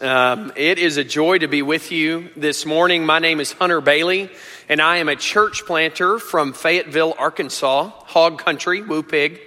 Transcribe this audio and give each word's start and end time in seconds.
Um, 0.00 0.52
it 0.56 0.80
is 0.80 0.96
a 0.96 1.04
joy 1.04 1.38
to 1.38 1.46
be 1.46 1.62
with 1.62 1.92
you 1.92 2.28
this 2.36 2.66
morning. 2.66 3.06
My 3.06 3.20
name 3.20 3.38
is 3.38 3.52
Hunter 3.52 3.80
Bailey, 3.80 4.28
and 4.68 4.80
I 4.80 4.96
am 4.96 5.08
a 5.08 5.14
church 5.14 5.64
planter 5.66 6.18
from 6.18 6.52
Fayetteville, 6.52 7.14
Arkansas, 7.16 7.90
hog 8.06 8.38
country, 8.38 8.82
woo 8.82 9.04
pig. 9.04 9.40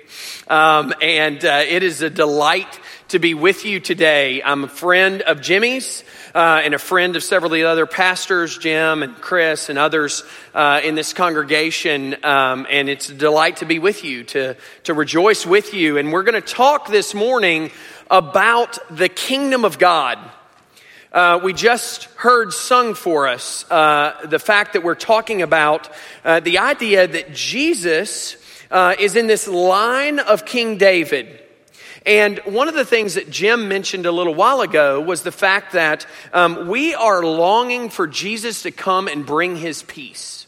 Um, 0.48 0.94
and 1.02 1.44
uh, 1.44 1.66
it 1.68 1.84
is 1.84 2.02
a 2.02 2.10
delight 2.10 2.80
to 3.10 3.20
be 3.20 3.34
with 3.34 3.66
you 3.66 3.82
today. 3.82 4.42
I'm 4.42 4.64
a 4.64 4.68
friend 4.70 5.22
of 5.22 5.42
Jimmy's 5.42 6.06
uh, 6.34 6.62
and 6.64 6.74
a 6.74 6.80
friend 6.80 7.18
of 7.18 7.24
several 7.24 7.52
of 7.52 7.58
the 7.58 7.66
other 7.66 7.86
pastors, 7.86 8.58
Jim 8.58 9.04
and 9.04 9.16
Chris 9.16 9.68
and 9.68 9.78
others 9.78 10.24
uh, 10.54 10.80
in 10.82 10.96
this 10.96 11.12
congregation. 11.12 12.16
Um, 12.24 12.66
and 12.70 12.88
it's 12.88 13.10
a 13.10 13.14
delight 13.14 13.58
to 13.58 13.66
be 13.66 13.80
with 13.80 14.06
you, 14.06 14.24
to, 14.26 14.56
to 14.84 14.94
rejoice 14.94 15.46
with 15.46 15.74
you. 15.74 15.98
And 15.98 16.14
we're 16.14 16.24
going 16.24 16.42
to 16.42 16.54
talk 16.54 16.88
this 16.88 17.14
morning 17.14 17.72
about 18.10 18.80
the 18.90 19.10
kingdom 19.10 19.66
of 19.66 19.78
God. 19.78 20.20
Uh, 21.18 21.40
we 21.42 21.52
just 21.52 22.04
heard 22.18 22.54
sung 22.54 22.94
for 22.94 23.28
us 23.28 23.66
uh, 23.72 24.16
the 24.26 24.38
fact 24.38 24.74
that 24.74 24.84
we're 24.84 24.94
talking 24.94 25.42
about 25.42 25.90
uh, 26.24 26.40
the 26.42 26.60
idea 26.60 27.08
that 27.08 27.34
Jesus 27.34 28.38
uh, 28.70 28.94
is 29.00 29.16
in 29.16 29.26
this 29.26 29.48
line 29.48 30.20
of 30.20 30.46
King 30.46 30.78
David. 30.78 31.42
And 32.06 32.38
one 32.46 32.68
of 32.68 32.76
the 32.76 32.86
things 32.86 33.16
that 33.16 33.32
Jim 33.32 33.68
mentioned 33.68 34.06
a 34.06 34.12
little 34.12 34.36
while 34.36 34.62
ago 34.62 35.02
was 35.02 35.24
the 35.24 35.32
fact 35.32 35.74
that 35.74 36.06
um, 36.34 36.68
we 36.68 36.94
are 36.94 37.24
longing 37.26 37.90
for 37.90 38.06
Jesus 38.06 38.62
to 38.62 38.70
come 38.70 39.08
and 39.08 39.26
bring 39.26 39.56
his 39.56 39.82
peace. 39.82 40.46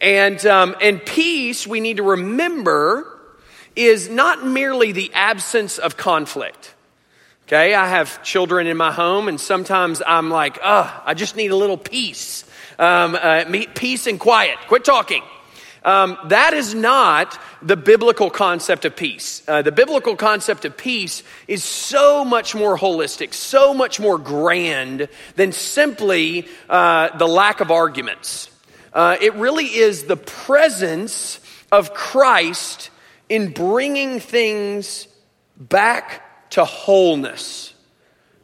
And, 0.00 0.46
um, 0.46 0.76
and 0.80 1.04
peace, 1.04 1.66
we 1.66 1.80
need 1.80 1.96
to 1.96 2.04
remember, 2.04 3.18
is 3.74 4.08
not 4.08 4.46
merely 4.46 4.92
the 4.92 5.10
absence 5.12 5.78
of 5.78 5.96
conflict. 5.96 6.72
Okay, 7.52 7.74
I 7.74 7.86
have 7.86 8.22
children 8.22 8.66
in 8.66 8.78
my 8.78 8.90
home, 8.90 9.28
and 9.28 9.38
sometimes 9.38 10.00
I'm 10.06 10.30
like, 10.30 10.58
oh, 10.64 11.02
I 11.04 11.12
just 11.12 11.36
need 11.36 11.50
a 11.50 11.54
little 11.54 11.76
peace. 11.76 12.46
Um, 12.78 13.14
uh, 13.14 13.44
peace 13.74 14.06
and 14.06 14.18
quiet. 14.18 14.56
Quit 14.68 14.86
talking. 14.86 15.22
Um, 15.84 16.16
that 16.28 16.54
is 16.54 16.74
not 16.74 17.38
the 17.60 17.76
biblical 17.76 18.30
concept 18.30 18.86
of 18.86 18.96
peace. 18.96 19.42
Uh, 19.46 19.60
the 19.60 19.70
biblical 19.70 20.16
concept 20.16 20.64
of 20.64 20.78
peace 20.78 21.22
is 21.46 21.62
so 21.62 22.24
much 22.24 22.54
more 22.54 22.78
holistic, 22.78 23.34
so 23.34 23.74
much 23.74 24.00
more 24.00 24.16
grand 24.16 25.10
than 25.36 25.52
simply 25.52 26.48
uh, 26.70 27.14
the 27.18 27.28
lack 27.28 27.60
of 27.60 27.70
arguments. 27.70 28.50
Uh, 28.94 29.18
it 29.20 29.34
really 29.34 29.66
is 29.66 30.04
the 30.04 30.16
presence 30.16 31.38
of 31.70 31.92
Christ 31.92 32.88
in 33.28 33.52
bringing 33.52 34.20
things 34.20 35.06
back 35.58 36.22
to 36.52 36.64
wholeness, 36.64 37.74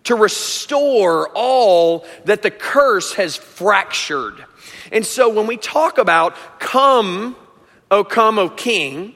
to 0.04 0.14
restore 0.14 1.28
all 1.34 2.06
that 2.24 2.42
the 2.42 2.50
curse 2.50 3.14
has 3.14 3.36
fractured. 3.36 4.44
And 4.90 5.04
so 5.04 5.28
when 5.28 5.46
we 5.46 5.56
talk 5.56 5.98
about 5.98 6.34
come, 6.58 7.36
O 7.90 8.04
come, 8.04 8.38
O 8.38 8.48
King, 8.48 9.14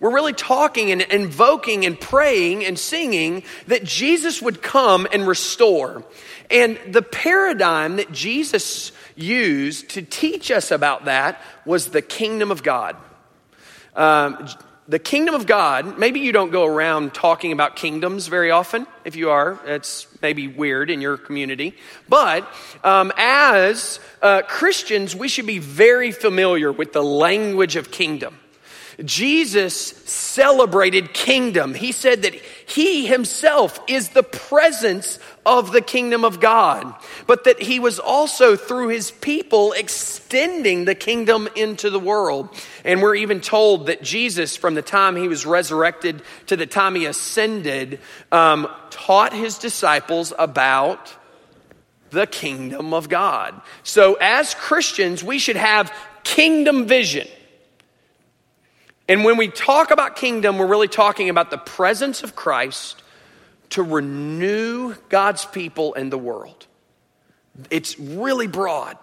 we're 0.00 0.12
really 0.12 0.34
talking 0.34 0.92
and 0.92 1.00
invoking 1.00 1.86
and 1.86 1.98
praying 1.98 2.66
and 2.66 2.78
singing 2.78 3.42
that 3.66 3.84
Jesus 3.84 4.42
would 4.42 4.60
come 4.60 5.06
and 5.10 5.26
restore. 5.26 6.04
And 6.50 6.78
the 6.90 7.02
paradigm 7.02 7.96
that 7.96 8.12
Jesus 8.12 8.92
used 9.14 9.90
to 9.90 10.02
teach 10.02 10.50
us 10.50 10.70
about 10.70 11.06
that 11.06 11.40
was 11.64 11.88
the 11.88 12.02
kingdom 12.02 12.50
of 12.50 12.62
God. 12.62 12.96
Um, 13.94 14.46
the 14.88 14.98
kingdom 14.98 15.34
of 15.34 15.46
God, 15.46 15.98
maybe 15.98 16.20
you 16.20 16.30
don't 16.32 16.50
go 16.50 16.64
around 16.64 17.12
talking 17.12 17.52
about 17.52 17.74
kingdoms 17.74 18.28
very 18.28 18.50
often. 18.50 18.86
If 19.04 19.16
you 19.16 19.30
are, 19.30 19.58
it's 19.66 20.06
maybe 20.22 20.46
weird 20.46 20.90
in 20.90 21.00
your 21.00 21.16
community. 21.16 21.74
But 22.08 22.48
um, 22.84 23.12
as 23.16 23.98
uh, 24.22 24.42
Christians, 24.42 25.16
we 25.16 25.28
should 25.28 25.46
be 25.46 25.58
very 25.58 26.12
familiar 26.12 26.70
with 26.70 26.92
the 26.92 27.02
language 27.02 27.74
of 27.74 27.90
kingdom. 27.90 28.38
Jesus 29.04 29.74
celebrated 29.74 31.12
kingdom. 31.12 31.74
He 31.74 31.92
said 31.92 32.22
that 32.22 32.34
he 32.34 33.06
himself 33.06 33.78
is 33.86 34.10
the 34.10 34.22
presence 34.22 35.18
of 35.44 35.70
the 35.70 35.82
kingdom 35.82 36.24
of 36.24 36.40
God, 36.40 36.94
but 37.26 37.44
that 37.44 37.60
he 37.60 37.78
was 37.78 37.98
also 37.98 38.56
through 38.56 38.88
his 38.88 39.10
people 39.10 39.72
extending 39.72 40.86
the 40.86 40.94
kingdom 40.94 41.46
into 41.56 41.90
the 41.90 42.00
world. 42.00 42.48
And 42.84 43.02
we're 43.02 43.16
even 43.16 43.42
told 43.42 43.86
that 43.86 44.02
Jesus, 44.02 44.56
from 44.56 44.74
the 44.74 44.82
time 44.82 45.14
he 45.14 45.28
was 45.28 45.44
resurrected 45.44 46.22
to 46.46 46.56
the 46.56 46.66
time 46.66 46.94
he 46.94 47.04
ascended, 47.04 48.00
um, 48.32 48.66
taught 48.88 49.34
his 49.34 49.58
disciples 49.58 50.32
about 50.38 51.14
the 52.10 52.26
kingdom 52.26 52.94
of 52.94 53.10
God. 53.10 53.60
So, 53.82 54.14
as 54.14 54.54
Christians, 54.54 55.22
we 55.22 55.38
should 55.38 55.56
have 55.56 55.92
kingdom 56.24 56.86
vision. 56.86 57.28
And 59.08 59.24
when 59.24 59.36
we 59.36 59.48
talk 59.48 59.90
about 59.90 60.16
kingdom, 60.16 60.58
we're 60.58 60.66
really 60.66 60.88
talking 60.88 61.28
about 61.28 61.50
the 61.50 61.58
presence 61.58 62.22
of 62.22 62.34
Christ 62.34 63.02
to 63.70 63.82
renew 63.82 64.94
God's 65.08 65.44
people 65.44 65.94
and 65.94 66.12
the 66.12 66.18
world. 66.18 66.66
It's 67.70 67.98
really 67.98 68.46
broad. 68.46 68.98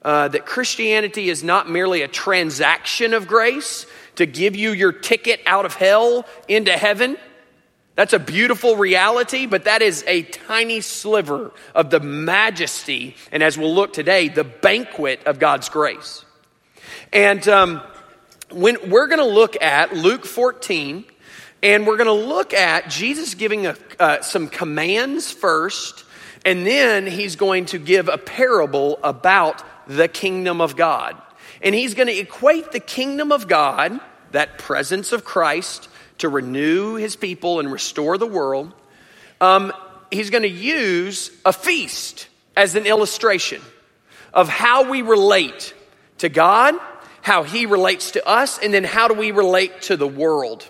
Uh, 0.00 0.28
that 0.28 0.46
Christianity 0.46 1.28
is 1.28 1.42
not 1.42 1.68
merely 1.68 2.02
a 2.02 2.08
transaction 2.08 3.14
of 3.14 3.26
grace 3.26 3.84
to 4.14 4.26
give 4.26 4.54
you 4.54 4.70
your 4.70 4.92
ticket 4.92 5.40
out 5.44 5.66
of 5.66 5.74
hell 5.74 6.24
into 6.46 6.70
heaven. 6.70 7.16
That's 7.96 8.12
a 8.12 8.20
beautiful 8.20 8.76
reality, 8.76 9.46
but 9.46 9.64
that 9.64 9.82
is 9.82 10.04
a 10.06 10.22
tiny 10.22 10.82
sliver 10.82 11.50
of 11.74 11.90
the 11.90 11.98
majesty, 11.98 13.16
and 13.32 13.42
as 13.42 13.58
we'll 13.58 13.74
look 13.74 13.92
today, 13.92 14.28
the 14.28 14.44
banquet 14.44 15.24
of 15.26 15.40
God's 15.40 15.68
grace. 15.68 16.24
And 17.12 17.46
um, 17.48 17.82
when 18.50 18.90
we're 18.90 19.06
going 19.06 19.18
to 19.18 19.24
look 19.24 19.60
at 19.60 19.94
Luke 19.94 20.24
14, 20.24 21.04
and 21.62 21.86
we're 21.86 21.96
going 21.96 22.06
to 22.06 22.28
look 22.28 22.54
at 22.54 22.88
Jesus 22.88 23.34
giving 23.34 23.66
a, 23.66 23.76
uh, 23.98 24.22
some 24.22 24.48
commands 24.48 25.30
first, 25.30 26.04
and 26.44 26.66
then 26.66 27.06
he's 27.06 27.36
going 27.36 27.66
to 27.66 27.78
give 27.78 28.08
a 28.08 28.16
parable 28.16 28.98
about 29.02 29.62
the 29.86 30.08
kingdom 30.08 30.60
of 30.60 30.76
God. 30.76 31.20
And 31.60 31.74
he's 31.74 31.94
going 31.94 32.06
to 32.06 32.16
equate 32.16 32.72
the 32.72 32.80
kingdom 32.80 33.32
of 33.32 33.48
God, 33.48 33.98
that 34.30 34.58
presence 34.58 35.12
of 35.12 35.24
Christ, 35.24 35.88
to 36.18 36.28
renew 36.28 36.94
his 36.94 37.16
people 37.16 37.60
and 37.60 37.70
restore 37.70 38.18
the 38.18 38.26
world. 38.26 38.72
Um, 39.40 39.72
he's 40.10 40.30
going 40.30 40.42
to 40.42 40.48
use 40.48 41.30
a 41.44 41.52
feast 41.52 42.28
as 42.56 42.76
an 42.76 42.86
illustration 42.86 43.60
of 44.32 44.48
how 44.48 44.88
we 44.88 45.02
relate 45.02 45.74
to 46.18 46.28
God 46.28 46.74
how 47.28 47.42
he 47.42 47.66
relates 47.66 48.12
to 48.12 48.26
us, 48.26 48.58
and 48.58 48.72
then 48.72 48.84
how 48.84 49.06
do 49.06 49.12
we 49.12 49.32
relate 49.32 49.82
to 49.82 49.98
the 49.98 50.06
world. 50.06 50.66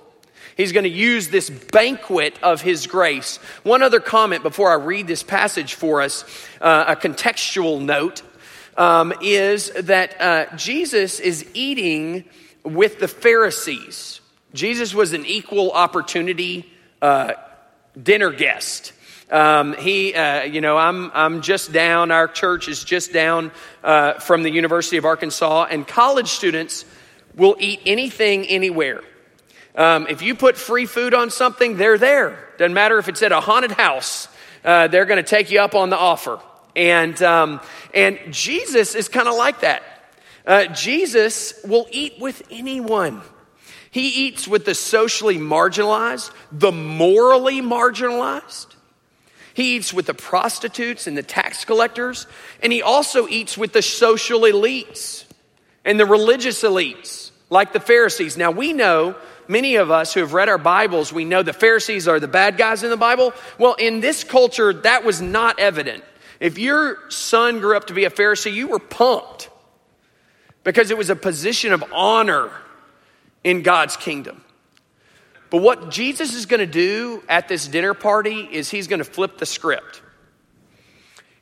He's 0.57 0.73
going 0.73 0.83
to 0.83 0.91
use 0.91 1.29
this 1.29 1.49
banquet 1.49 2.37
of 2.43 2.61
his 2.61 2.89
grace. 2.89 3.37
One 3.63 3.81
other 3.81 4.01
comment 4.01 4.43
before 4.43 4.69
I 4.73 4.75
read 4.75 5.07
this 5.07 5.23
passage 5.23 5.75
for 5.75 6.03
us, 6.03 6.25
uh, 6.61 6.87
a 6.89 6.97
contextual 6.97 7.81
note, 7.81 8.23
um, 8.77 9.15
is 9.23 9.71
that 9.71 10.21
uh, 10.21 10.57
Jesus 10.57 11.21
is 11.21 11.47
eating 11.55 12.25
with 12.65 12.99
the 12.99 13.07
Pharisees. 13.07 14.21
Jesus 14.53 14.93
was 14.93 15.13
an 15.13 15.27
equal 15.27 15.71
opportunity 15.71 16.69
uh, 17.01 17.35
dinner 18.03 18.33
guest. 18.33 18.93
Um, 19.31 19.75
he, 19.75 20.15
uh, 20.15 20.43
you 20.45 20.61
know, 20.61 20.77
I'm, 20.77 21.11
I'm 21.13 21.43
just 21.43 21.73
down, 21.73 22.11
our 22.11 22.29
church 22.29 22.69
is 22.69 22.83
just 22.83 23.13
down 23.13 23.53
uh, 23.85 24.15
from 24.15 24.43
the 24.43 24.51
University 24.51 24.97
of 24.97 25.05
Arkansas, 25.05 25.67
and 25.71 25.87
college 25.87 26.29
students 26.29 26.85
will 27.37 27.57
eat 27.61 27.81
anything, 27.85 28.47
anywhere. 28.47 29.03
Um, 29.75 30.07
if 30.09 30.23
you 30.23 30.35
put 30.35 30.57
free 30.57 30.87
food 30.87 31.15
on 31.15 31.31
something, 31.31 31.77
they're 31.77 31.99
there. 31.99 32.49
Doesn't 32.59 32.75
matter 32.75 32.99
if 32.99 33.09
it's 33.09 33.23
at 33.23 33.33
a 33.33 33.41
haunted 33.41 33.73
house, 33.73 34.29
uh, 34.65 34.89
they're 34.89 35.05
going 35.05 35.23
to 35.23 35.29
take 35.29 35.51
you 35.51 35.61
up 35.61 35.75
on 35.75 35.91
the 35.91 35.99
offer. 35.99 36.41
And, 36.75 37.21
um, 37.23 37.61
and 37.95 38.19
Jesus 38.31 38.95
is 38.95 39.09
kind 39.09 39.29
of 39.29 39.37
like 39.37 39.61
that. 39.61 39.83
Uh, 40.47 40.65
Jesus 40.67 41.55
will 41.65 41.87
eat 41.91 42.15
with 42.19 42.43
anyone. 42.51 43.21
He 43.91 44.27
eats 44.27 44.49
with 44.49 44.65
the 44.65 44.75
socially 44.75 45.37
marginalized, 45.37 46.31
the 46.51 46.73
morally 46.73 47.61
marginalized. 47.61 48.75
He 49.59 49.75
eats 49.75 49.93
with 49.93 50.07
the 50.07 50.15
prostitutes 50.15 51.09
and 51.09 51.19
the 51.19 51.23
tax 51.25 51.65
collectors, 51.65 52.29
and 52.63 52.73
he 52.73 52.81
also 52.81 53.27
eats 53.27 53.59
with 53.59 53.73
the 53.73 53.83
social 53.83 54.43
elites 54.43 55.25
and 55.85 55.99
the 55.99 56.07
religious 56.07 56.63
elites, 56.63 57.33
like 57.51 57.73
the 57.73 57.81
Pharisees. 57.81 58.37
Now, 58.37 58.53
we 58.53 58.73
know, 58.73 59.17
many 59.49 59.75
of 59.75 59.91
us 59.91 60.15
who 60.15 60.21
have 60.21 60.33
read 60.33 60.49
our 60.49 60.59
Bibles, 60.59 61.13
we 61.13 61.25
know 61.25 61.43
the 61.43 61.53
Pharisees 61.53 62.07
are 62.07 62.21
the 62.21 62.29
bad 62.29 62.57
guys 62.57 62.85
in 62.85 62.91
the 62.91 62.97
Bible. 62.97 63.33
Well, 63.59 63.75
in 63.75 63.99
this 63.99 64.23
culture, 64.23 64.73
that 64.73 65.03
was 65.03 65.21
not 65.21 65.59
evident. 65.59 66.05
If 66.39 66.57
your 66.57 66.97
son 67.11 67.59
grew 67.59 67.77
up 67.77 67.89
to 67.89 67.95
be 67.95 68.05
a 68.05 68.11
Pharisee, 68.11 68.53
you 68.53 68.69
were 68.69 68.79
pumped 68.79 69.51
because 70.63 70.93
it 70.93 70.97
was 70.97 71.11
a 71.11 71.17
position 71.17 71.73
of 71.73 71.83
honor 71.93 72.53
in 73.43 73.63
God's 73.63 73.97
kingdom. 73.97 74.45
But 75.51 75.63
what 75.63 75.91
Jesus 75.91 76.35
is 76.35 76.47
going 76.47 76.61
to 76.61 76.67
do 76.67 77.23
at 77.29 77.49
this 77.49 77.67
dinner 77.67 77.95
party 77.95 78.49
is 78.51 78.71
he's 78.71 78.87
going 78.87 78.99
to 78.99 79.05
flip 79.05 79.39
the 79.39 79.47
script. 79.47 80.03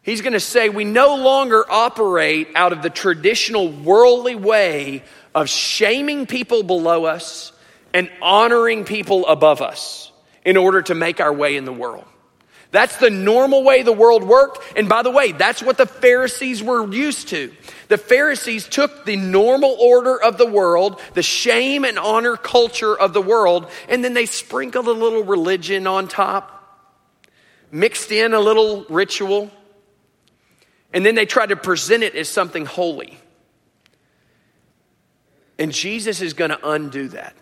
He's 0.03 0.23
going 0.23 0.35
to 0.35 0.41
say 0.41 0.69
we 0.69 0.85
no 0.85 1.17
longer 1.17 1.65
operate 1.69 2.49
out 2.55 2.73
of 2.73 2.81
the 2.81 2.91
traditional 2.91 3.69
worldly 3.69 4.37
way 4.37 5.03
of 5.35 5.49
shaming 5.49 6.27
people 6.27 6.63
below 6.63 7.05
us 7.05 7.53
and 7.93 8.09
honoring 8.23 8.85
people 8.85 9.27
above 9.27 9.61
us 9.61 10.13
in 10.45 10.57
order 10.57 10.81
to 10.83 10.95
make 10.95 11.21
our 11.21 11.33
way 11.33 11.57
in 11.57 11.65
the 11.65 11.73
world. 11.73 12.06
That's 12.77 12.99
the 12.99 13.09
normal 13.09 13.65
way 13.65 13.81
the 13.81 13.91
world 13.91 14.23
worked. 14.23 14.59
And 14.77 14.87
by 14.87 15.01
the 15.01 15.11
way, 15.11 15.33
that's 15.33 15.63
what 15.63 15.79
the 15.79 15.87
Pharisees 15.87 16.63
were 16.63 16.87
used 16.93 17.29
to. 17.29 17.51
The 17.89 17.97
Pharisees 17.97 18.69
took 18.69 19.07
the 19.07 19.17
normal 19.17 19.79
order 19.81 20.23
of 20.23 20.37
the 20.37 20.45
world, 20.45 21.01
the 21.15 21.23
shame 21.23 21.87
and 21.87 21.99
honor 21.99 22.37
culture 22.37 22.95
of 22.95 23.15
the 23.15 23.23
world, 23.23 23.71
and 23.89 24.05
then 24.05 24.13
they 24.13 24.27
sprinkled 24.27 24.89
a 24.89 24.93
little 24.93 25.25
religion 25.25 25.87
on 25.87 26.07
top, 26.07 26.85
mixed 27.71 28.13
in 28.13 28.35
a 28.35 28.41
little 28.41 28.85
ritual, 28.91 29.51
and 30.93 31.07
then 31.07 31.15
they 31.15 31.25
try 31.25 31.47
to 31.47 31.57
present 31.57 32.03
it 32.03 32.15
as 32.15 32.29
something 32.29 32.67
holy. 32.67 33.17
And 35.59 35.73
Jesus 35.73 36.21
is 36.21 36.35
going 36.35 36.51
to 36.51 36.69
undo 36.69 37.09
that. 37.09 37.35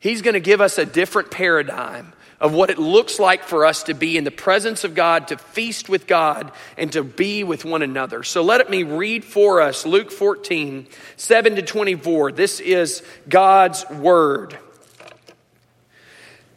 He's 0.00 0.20
going 0.20 0.34
to 0.34 0.40
give 0.40 0.60
us 0.60 0.76
a 0.76 0.84
different 0.84 1.30
paradigm 1.30 2.12
of 2.42 2.52
what 2.52 2.70
it 2.70 2.78
looks 2.78 3.20
like 3.20 3.44
for 3.44 3.64
us 3.64 3.84
to 3.84 3.94
be 3.94 4.16
in 4.16 4.24
the 4.24 4.30
presence 4.32 4.82
of 4.82 4.96
God, 4.96 5.28
to 5.28 5.38
feast 5.38 5.88
with 5.88 6.08
God, 6.08 6.50
and 6.76 6.92
to 6.92 7.04
be 7.04 7.44
with 7.44 7.64
one 7.64 7.82
another. 7.82 8.24
So 8.24 8.42
let 8.42 8.68
me 8.68 8.82
read 8.82 9.24
for 9.24 9.60
us 9.60 9.86
Luke 9.86 10.10
14, 10.10 10.88
7 11.16 11.56
to 11.56 11.62
24. 11.62 12.32
This 12.32 12.58
is 12.58 13.04
God's 13.28 13.88
word. 13.88 14.58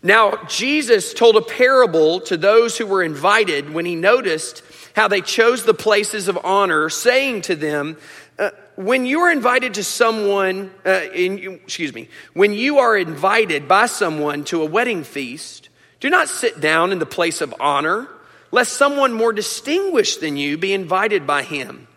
Now, 0.01 0.43
Jesus 0.47 1.13
told 1.13 1.35
a 1.35 1.41
parable 1.41 2.19
to 2.21 2.35
those 2.35 2.79
who 2.79 2.87
were 2.87 3.03
invited 3.03 3.71
when 3.71 3.85
he 3.85 3.95
noticed 3.95 4.63
how 4.95 5.07
they 5.07 5.21
chose 5.21 5.65
the 5.65 5.73
places 5.75 6.27
of 6.27 6.39
honor, 6.43 6.89
saying 6.89 7.43
to 7.43 7.55
them, 7.55 7.97
uh, 8.39 8.49
when 8.75 9.05
you 9.05 9.19
are 9.21 9.31
invited 9.31 9.75
to 9.75 9.83
someone, 9.83 10.71
uh, 10.83 11.01
in, 11.13 11.59
excuse 11.63 11.93
me, 11.93 12.09
when 12.33 12.53
you 12.53 12.79
are 12.79 12.97
invited 12.97 13.67
by 13.67 13.85
someone 13.85 14.43
to 14.45 14.63
a 14.63 14.65
wedding 14.65 15.03
feast, 15.03 15.69
do 16.05 16.11
not 16.11 16.29
sit 16.29 16.61
down 16.61 16.91
in 16.91 16.99
the 16.99 17.05
place 17.07 17.41
of 17.41 17.55
honor, 17.59 18.07
lest 18.51 18.73
someone 18.73 19.11
more 19.11 19.33
distinguished 19.33 20.21
than 20.21 20.37
you 20.37 20.55
be 20.55 20.71
invited 20.71 21.25
by 21.25 21.41
him. 21.41 21.87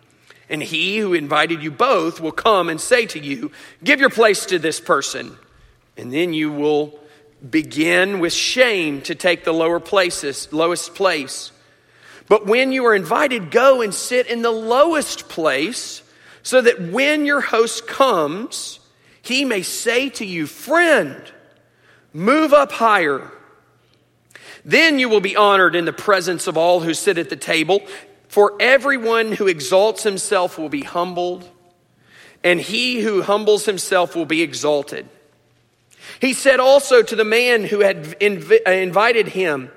And 0.49 0.63
he 0.63 0.97
who 0.97 1.13
invited 1.13 1.61
you 1.61 1.69
both 1.69 2.19
will 2.19 2.31
come 2.31 2.69
and 2.69 2.81
say 2.81 3.05
to 3.05 3.19
you, 3.19 3.51
Give 3.83 3.99
your 3.99 4.09
place 4.09 4.47
to 4.47 4.57
this 4.57 4.79
person. 4.79 5.37
And 5.95 6.11
then 6.11 6.33
you 6.33 6.51
will 6.51 6.99
begin 7.47 8.19
with 8.19 8.33
shame 8.33 9.03
to 9.03 9.13
take 9.13 9.43
the 9.43 9.53
lower 9.53 9.79
places, 9.79 10.51
lowest 10.51 10.95
place. 10.95 11.51
But 12.27 12.47
when 12.47 12.71
you 12.71 12.87
are 12.87 12.95
invited, 12.95 13.51
go 13.51 13.83
and 13.83 13.93
sit 13.93 14.25
in 14.25 14.41
the 14.41 14.49
lowest 14.49 15.29
place, 15.29 16.01
so 16.41 16.61
that 16.61 16.81
when 16.81 17.27
your 17.27 17.41
host 17.41 17.85
comes, 17.85 18.79
he 19.21 19.45
may 19.45 19.61
say 19.61 20.09
to 20.09 20.25
you, 20.25 20.47
Friend, 20.47 21.31
move 22.11 22.53
up 22.53 22.71
higher. 22.71 23.31
Then 24.69 24.99
you 24.99 25.09
will 25.09 25.19
be 25.19 25.35
honored 25.35 25.75
in 25.75 25.85
the 25.85 25.91
presence 25.91 26.45
of 26.45 26.55
all 26.55 26.79
who 26.79 26.93
sit 26.93 27.17
at 27.17 27.31
the 27.31 27.35
table. 27.35 27.81
For 28.27 28.55
everyone 28.59 29.31
who 29.31 29.47
exalts 29.47 30.03
himself 30.03 30.59
will 30.59 30.69
be 30.69 30.83
humbled, 30.83 31.49
and 32.43 32.61
he 32.61 33.01
who 33.01 33.23
humbles 33.23 33.65
himself 33.65 34.15
will 34.15 34.27
be 34.27 34.43
exalted. 34.43 35.09
He 36.21 36.33
said 36.33 36.59
also 36.59 37.01
to 37.01 37.15
the 37.15 37.25
man 37.25 37.63
who 37.63 37.79
had 37.79 38.19
inv- 38.19 38.59
uh, 38.67 38.69
invited 38.69 39.29
him, 39.29 39.71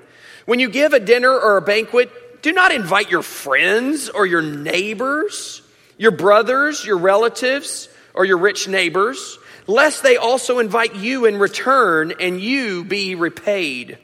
When 0.45 0.59
you 0.59 0.69
give 0.69 0.93
a 0.93 0.99
dinner 0.99 1.31
or 1.31 1.57
a 1.57 1.61
banquet, 1.63 2.43
do 2.43 2.51
not 2.51 2.71
invite 2.71 3.09
your 3.09 3.23
friends 3.23 4.09
or 4.09 4.27
your 4.27 4.43
neighbors, 4.43 5.63
your 5.97 6.11
brothers, 6.11 6.85
your 6.85 6.99
relatives, 6.99 7.89
or 8.13 8.25
your 8.25 8.37
rich 8.37 8.67
neighbors, 8.67 9.39
lest 9.65 10.03
they 10.03 10.17
also 10.17 10.59
invite 10.59 10.93
you 10.93 11.25
in 11.25 11.39
return 11.39 12.13
and 12.19 12.39
you 12.39 12.83
be 12.83 13.15
repaid. 13.15 13.97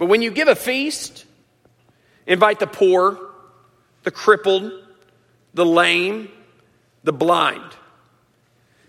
But 0.00 0.06
when 0.06 0.22
you 0.22 0.30
give 0.30 0.48
a 0.48 0.56
feast, 0.56 1.26
invite 2.26 2.58
the 2.58 2.66
poor, 2.66 3.20
the 4.02 4.10
crippled, 4.10 4.72
the 5.52 5.66
lame, 5.66 6.30
the 7.04 7.12
blind, 7.12 7.76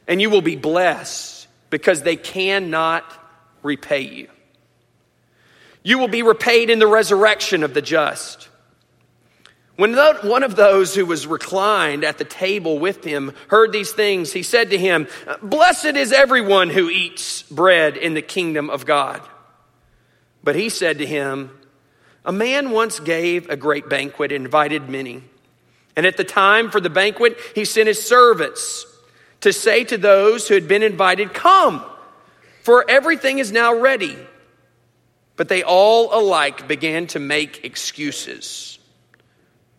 and 0.07 0.21
you 0.21 0.29
will 0.29 0.41
be 0.41 0.55
blessed 0.55 1.49
because 1.69 2.01
they 2.01 2.15
cannot 2.15 3.03
repay 3.61 3.99
you. 3.99 4.29
You 5.83 5.99
will 5.99 6.07
be 6.07 6.23
repaid 6.23 6.69
in 6.69 6.79
the 6.79 6.87
resurrection 6.87 7.63
of 7.63 7.73
the 7.73 7.81
just. 7.81 8.47
When 9.75 9.93
one 9.97 10.43
of 10.43 10.55
those 10.55 10.95
who 10.95 11.05
was 11.05 11.27
reclined 11.27 12.05
at 12.05 12.19
the 12.19 12.23
table 12.23 12.79
with 12.79 13.03
him 13.03 13.33
heard 13.49 13.73
these 13.73 13.91
things, 13.91 14.31
he 14.31 14.43
said 14.43 14.69
to 14.69 14.77
him, 14.77 15.09
Blessed 15.43 15.97
is 15.97 16.13
everyone 16.13 16.69
who 16.69 16.89
eats 16.89 17.41
bread 17.43 17.97
in 17.97 18.13
the 18.13 18.21
kingdom 18.21 18.69
of 18.69 18.85
God. 18.85 19.21
But 20.43 20.55
he 20.55 20.69
said 20.69 20.99
to 20.99 21.05
him, 21.05 21.51
A 22.25 22.31
man 22.31 22.71
once 22.71 22.99
gave 22.99 23.49
a 23.49 23.55
great 23.55 23.89
banquet 23.89 24.31
and 24.31 24.45
invited 24.45 24.89
many. 24.89 25.23
And 25.95 26.05
at 26.05 26.17
the 26.17 26.23
time 26.23 26.71
for 26.71 26.79
the 26.79 26.89
banquet, 26.89 27.37
he 27.53 27.65
sent 27.65 27.87
his 27.87 28.03
servants 28.03 28.85
to 29.41 29.51
say 29.51 29.83
to 29.85 29.97
those 29.97 30.47
who 30.47 30.53
had 30.53 30.67
been 30.67 30.83
invited, 30.83 31.33
Come, 31.33 31.83
for 32.63 32.89
everything 32.89 33.39
is 33.39 33.51
now 33.51 33.75
ready. 33.79 34.17
But 35.35 35.49
they 35.49 35.63
all 35.63 36.13
alike 36.13 36.67
began 36.67 37.07
to 37.07 37.19
make 37.19 37.65
excuses. 37.65 38.79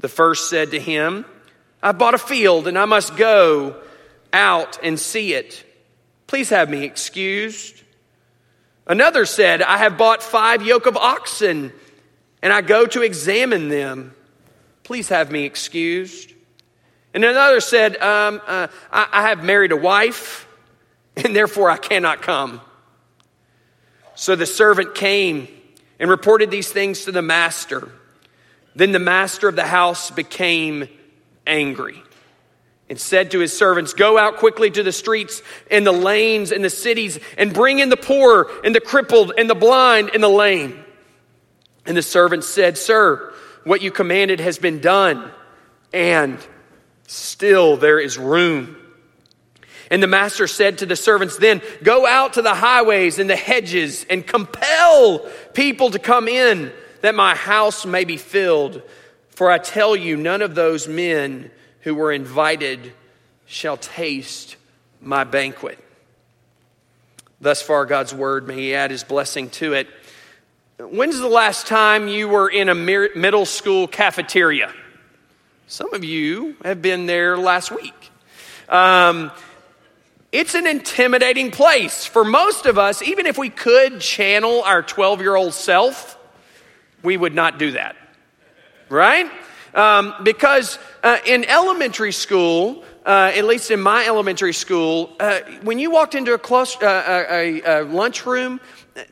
The 0.00 0.08
first 0.08 0.50
said 0.50 0.72
to 0.72 0.80
him, 0.80 1.24
I 1.82 1.92
bought 1.92 2.14
a 2.14 2.18
field 2.18 2.66
and 2.66 2.78
I 2.78 2.84
must 2.84 3.16
go 3.16 3.76
out 4.32 4.78
and 4.82 4.98
see 4.98 5.34
it. 5.34 5.64
Please 6.26 6.48
have 6.48 6.70
me 6.70 6.84
excused. 6.84 7.81
Another 8.92 9.24
said, 9.24 9.62
I 9.62 9.78
have 9.78 9.96
bought 9.96 10.22
five 10.22 10.60
yoke 10.60 10.84
of 10.84 10.98
oxen 10.98 11.72
and 12.42 12.52
I 12.52 12.60
go 12.60 12.84
to 12.84 13.00
examine 13.00 13.70
them. 13.70 14.14
Please 14.82 15.08
have 15.08 15.32
me 15.32 15.44
excused. 15.44 16.34
And 17.14 17.24
another 17.24 17.60
said, 17.60 17.96
um, 18.02 18.42
uh, 18.46 18.66
I, 18.92 19.08
I 19.10 19.22
have 19.30 19.42
married 19.44 19.72
a 19.72 19.78
wife 19.78 20.46
and 21.16 21.34
therefore 21.34 21.70
I 21.70 21.78
cannot 21.78 22.20
come. 22.20 22.60
So 24.14 24.36
the 24.36 24.44
servant 24.44 24.94
came 24.94 25.48
and 25.98 26.10
reported 26.10 26.50
these 26.50 26.70
things 26.70 27.06
to 27.06 27.12
the 27.12 27.22
master. 27.22 27.90
Then 28.76 28.92
the 28.92 28.98
master 28.98 29.48
of 29.48 29.56
the 29.56 29.64
house 29.64 30.10
became 30.10 30.86
angry 31.46 32.02
and 32.92 33.00
said 33.00 33.30
to 33.30 33.38
his 33.38 33.56
servants, 33.56 33.94
Go 33.94 34.18
out 34.18 34.36
quickly 34.36 34.70
to 34.70 34.82
the 34.82 34.92
streets 34.92 35.40
and 35.70 35.86
the 35.86 35.92
lanes 35.92 36.52
and 36.52 36.62
the 36.62 36.68
cities 36.68 37.18
and 37.38 37.54
bring 37.54 37.78
in 37.78 37.88
the 37.88 37.96
poor 37.96 38.50
and 38.64 38.74
the 38.74 38.82
crippled 38.82 39.32
and 39.38 39.48
the 39.48 39.54
blind 39.54 40.10
and 40.12 40.22
the 40.22 40.28
lame. 40.28 40.84
And 41.86 41.96
the 41.96 42.02
servants 42.02 42.46
said, 42.46 42.76
Sir, 42.76 43.32
what 43.64 43.80
you 43.80 43.90
commanded 43.90 44.40
has 44.40 44.58
been 44.58 44.80
done, 44.80 45.30
and 45.94 46.38
still 47.06 47.78
there 47.78 47.98
is 47.98 48.18
room. 48.18 48.76
And 49.90 50.02
the 50.02 50.06
master 50.06 50.46
said 50.46 50.76
to 50.78 50.86
the 50.86 50.94
servants, 50.94 51.38
Then 51.38 51.62
go 51.82 52.06
out 52.06 52.34
to 52.34 52.42
the 52.42 52.54
highways 52.54 53.18
and 53.18 53.30
the 53.30 53.36
hedges 53.36 54.04
and 54.10 54.26
compel 54.26 55.20
people 55.54 55.92
to 55.92 55.98
come 55.98 56.28
in, 56.28 56.70
that 57.00 57.14
my 57.14 57.36
house 57.36 57.86
may 57.86 58.04
be 58.04 58.18
filled. 58.18 58.82
For 59.30 59.50
I 59.50 59.56
tell 59.56 59.96
you, 59.96 60.18
none 60.18 60.42
of 60.42 60.54
those 60.54 60.86
men 60.86 61.50
who 61.82 61.94
were 61.94 62.12
invited 62.12 62.92
shall 63.46 63.76
taste 63.76 64.56
my 65.00 65.24
banquet. 65.24 65.78
Thus 67.40 67.60
far, 67.60 67.86
God's 67.86 68.14
word, 68.14 68.46
may 68.46 68.54
He 68.54 68.74
add 68.74 68.90
His 68.90 69.04
blessing 69.04 69.50
to 69.50 69.74
it. 69.74 69.88
When's 70.78 71.18
the 71.18 71.28
last 71.28 71.66
time 71.66 72.08
you 72.08 72.28
were 72.28 72.48
in 72.48 72.68
a 72.68 72.74
middle 72.74 73.46
school 73.46 73.86
cafeteria? 73.86 74.72
Some 75.66 75.92
of 75.94 76.04
you 76.04 76.56
have 76.64 76.82
been 76.82 77.06
there 77.06 77.36
last 77.36 77.70
week. 77.70 77.94
Um, 78.68 79.30
it's 80.30 80.54
an 80.54 80.66
intimidating 80.66 81.50
place. 81.50 82.06
For 82.06 82.24
most 82.24 82.66
of 82.66 82.78
us, 82.78 83.02
even 83.02 83.26
if 83.26 83.36
we 83.36 83.50
could 83.50 84.00
channel 84.00 84.62
our 84.62 84.82
12 84.82 85.20
year 85.20 85.36
old 85.36 85.52
self, 85.52 86.18
we 87.02 87.16
would 87.16 87.34
not 87.34 87.58
do 87.58 87.72
that. 87.72 87.96
Right? 88.88 89.30
Um, 89.74 90.14
because 90.22 90.78
uh, 91.02 91.18
in 91.24 91.44
elementary 91.44 92.12
school, 92.12 92.84
uh, 93.06 93.32
at 93.34 93.44
least 93.44 93.70
in 93.70 93.80
my 93.80 94.06
elementary 94.06 94.52
school, 94.52 95.10
uh, 95.18 95.40
when 95.62 95.78
you 95.78 95.90
walked 95.90 96.14
into 96.14 96.34
a, 96.34 96.38
close, 96.38 96.76
uh, 96.82 97.26
a, 97.30 97.62
a, 97.62 97.84
lunchroom, 97.84 98.60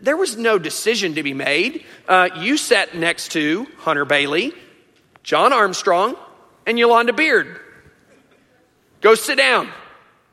there 0.00 0.16
was 0.16 0.36
no 0.36 0.58
decision 0.58 1.14
to 1.14 1.22
be 1.22 1.32
made. 1.32 1.84
Uh, 2.06 2.28
you 2.36 2.56
sat 2.56 2.94
next 2.94 3.32
to 3.32 3.66
Hunter 3.78 4.04
Bailey, 4.04 4.52
John 5.22 5.52
Armstrong, 5.52 6.16
and 6.66 6.78
Yolanda 6.78 7.12
Beard. 7.12 7.58
Go 9.00 9.14
sit 9.14 9.38
down 9.38 9.70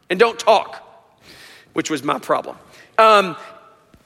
and 0.09 0.19
don't 0.19 0.37
talk, 0.37 0.83
which 1.73 1.89
was 1.89 2.03
my 2.03 2.19
problem. 2.19 2.57
Um, 2.97 3.37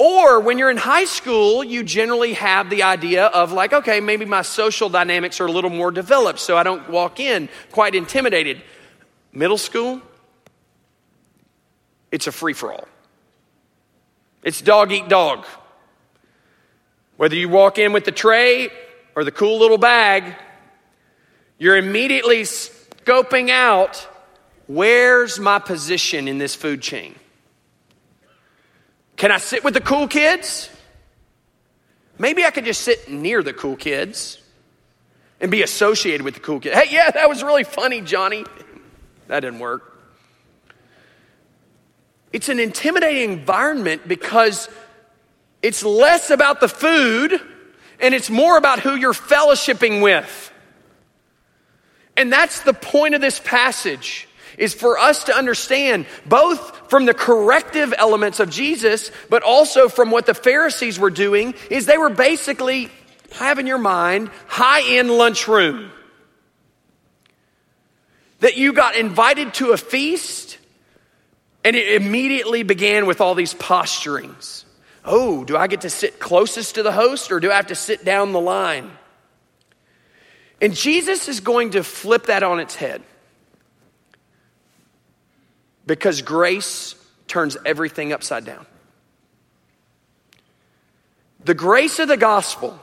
Or 0.03 0.39
when 0.39 0.57
you're 0.57 0.71
in 0.71 0.77
high 0.77 1.05
school, 1.05 1.63
you 1.63 1.83
generally 1.83 2.33
have 2.33 2.71
the 2.71 2.81
idea 2.81 3.27
of 3.27 3.51
like, 3.51 3.71
okay, 3.71 3.99
maybe 3.99 4.25
my 4.25 4.41
social 4.41 4.89
dynamics 4.89 5.39
are 5.39 5.45
a 5.45 5.51
little 5.51 5.69
more 5.69 5.91
developed, 5.91 6.39
so 6.39 6.57
I 6.57 6.63
don't 6.63 6.89
walk 6.89 7.19
in 7.19 7.49
quite 7.71 7.93
intimidated. 7.93 8.63
Middle 9.31 9.59
school, 9.59 10.01
it's 12.11 12.25
a 12.25 12.31
free 12.31 12.53
for 12.53 12.73
all. 12.73 12.87
It's 14.41 14.59
dog 14.59 14.91
eat 14.91 15.07
dog. 15.07 15.45
Whether 17.17 17.35
you 17.35 17.49
walk 17.49 17.77
in 17.77 17.93
with 17.93 18.05
the 18.05 18.11
tray 18.11 18.69
or 19.15 19.23
the 19.23 19.31
cool 19.31 19.59
little 19.59 19.77
bag, 19.77 20.35
you're 21.59 21.77
immediately 21.77 22.41
scoping 22.41 23.51
out 23.51 23.97
where's 24.65 25.39
my 25.39 25.59
position 25.59 26.27
in 26.27 26.39
this 26.39 26.55
food 26.55 26.81
chain? 26.81 27.13
Can 29.21 29.31
I 29.31 29.37
sit 29.37 29.63
with 29.63 29.75
the 29.75 29.81
cool 29.81 30.07
kids? 30.07 30.67
Maybe 32.17 32.43
I 32.43 32.49
could 32.49 32.65
just 32.65 32.81
sit 32.81 33.07
near 33.07 33.43
the 33.43 33.53
cool 33.53 33.75
kids 33.75 34.41
and 35.39 35.51
be 35.51 35.61
associated 35.61 36.23
with 36.23 36.33
the 36.33 36.39
cool 36.39 36.59
kids. 36.59 36.75
Hey, 36.75 36.91
yeah, 36.91 37.11
that 37.11 37.29
was 37.29 37.43
really 37.43 37.63
funny, 37.63 38.01
Johnny. 38.01 38.45
That 39.27 39.41
didn't 39.41 39.59
work. 39.59 39.95
It's 42.33 42.49
an 42.49 42.59
intimidating 42.59 43.33
environment 43.33 44.07
because 44.07 44.67
it's 45.61 45.83
less 45.83 46.31
about 46.31 46.59
the 46.59 46.67
food 46.67 47.39
and 47.99 48.15
it's 48.15 48.31
more 48.31 48.57
about 48.57 48.79
who 48.79 48.95
you're 48.95 49.13
fellowshipping 49.13 50.01
with. 50.01 50.51
And 52.17 52.33
that's 52.33 52.61
the 52.61 52.73
point 52.73 53.13
of 53.13 53.21
this 53.21 53.39
passage 53.39 54.27
is 54.61 54.75
for 54.75 54.99
us 54.99 55.23
to 55.23 55.35
understand 55.35 56.05
both 56.27 56.87
from 56.87 57.05
the 57.05 57.15
corrective 57.15 57.95
elements 57.97 58.39
of 58.39 58.51
Jesus, 58.51 59.11
but 59.27 59.41
also 59.41 59.89
from 59.89 60.11
what 60.11 60.27
the 60.27 60.35
Pharisees 60.35 60.99
were 60.99 61.09
doing, 61.09 61.55
is 61.71 61.87
they 61.87 61.97
were 61.97 62.11
basically, 62.11 62.89
have 63.31 63.57
in 63.57 63.65
your 63.65 63.79
mind, 63.79 64.29
high 64.45 64.83
end 64.83 65.09
lunchroom. 65.09 65.91
That 68.41 68.55
you 68.55 68.73
got 68.73 68.95
invited 68.95 69.55
to 69.55 69.71
a 69.71 69.77
feast, 69.77 70.59
and 71.63 71.75
it 71.75 71.99
immediately 71.99 72.61
began 72.61 73.07
with 73.07 73.19
all 73.19 73.33
these 73.33 73.55
posturings. 73.55 74.65
Oh, 75.03 75.43
do 75.43 75.57
I 75.57 75.65
get 75.65 75.81
to 75.81 75.89
sit 75.89 76.19
closest 76.19 76.75
to 76.75 76.83
the 76.83 76.91
host 76.91 77.31
or 77.31 77.39
do 77.39 77.49
I 77.49 77.55
have 77.55 77.67
to 77.67 77.75
sit 77.75 78.05
down 78.05 78.31
the 78.31 78.39
line? 78.39 78.91
And 80.61 80.75
Jesus 80.75 81.27
is 81.27 81.39
going 81.39 81.71
to 81.71 81.83
flip 81.83 82.27
that 82.27 82.43
on 82.43 82.59
its 82.59 82.75
head 82.75 83.01
because 85.85 86.21
grace 86.21 86.95
turns 87.27 87.57
everything 87.65 88.13
upside 88.13 88.45
down. 88.45 88.65
The 91.43 91.53
grace 91.53 91.99
of 91.99 92.07
the 92.07 92.17
gospel 92.17 92.79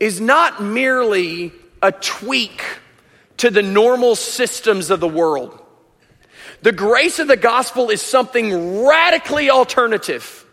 is 0.00 0.20
not 0.20 0.62
merely 0.62 1.52
a 1.82 1.92
tweak 1.92 2.64
to 3.38 3.50
the 3.50 3.62
normal 3.62 4.16
systems 4.16 4.90
of 4.90 5.00
the 5.00 5.08
world. 5.08 5.60
The 6.62 6.72
grace 6.72 7.18
of 7.18 7.28
the 7.28 7.36
gospel 7.36 7.90
is 7.90 8.00
something 8.00 8.84
radically 8.84 9.50
alternative, 9.50 10.46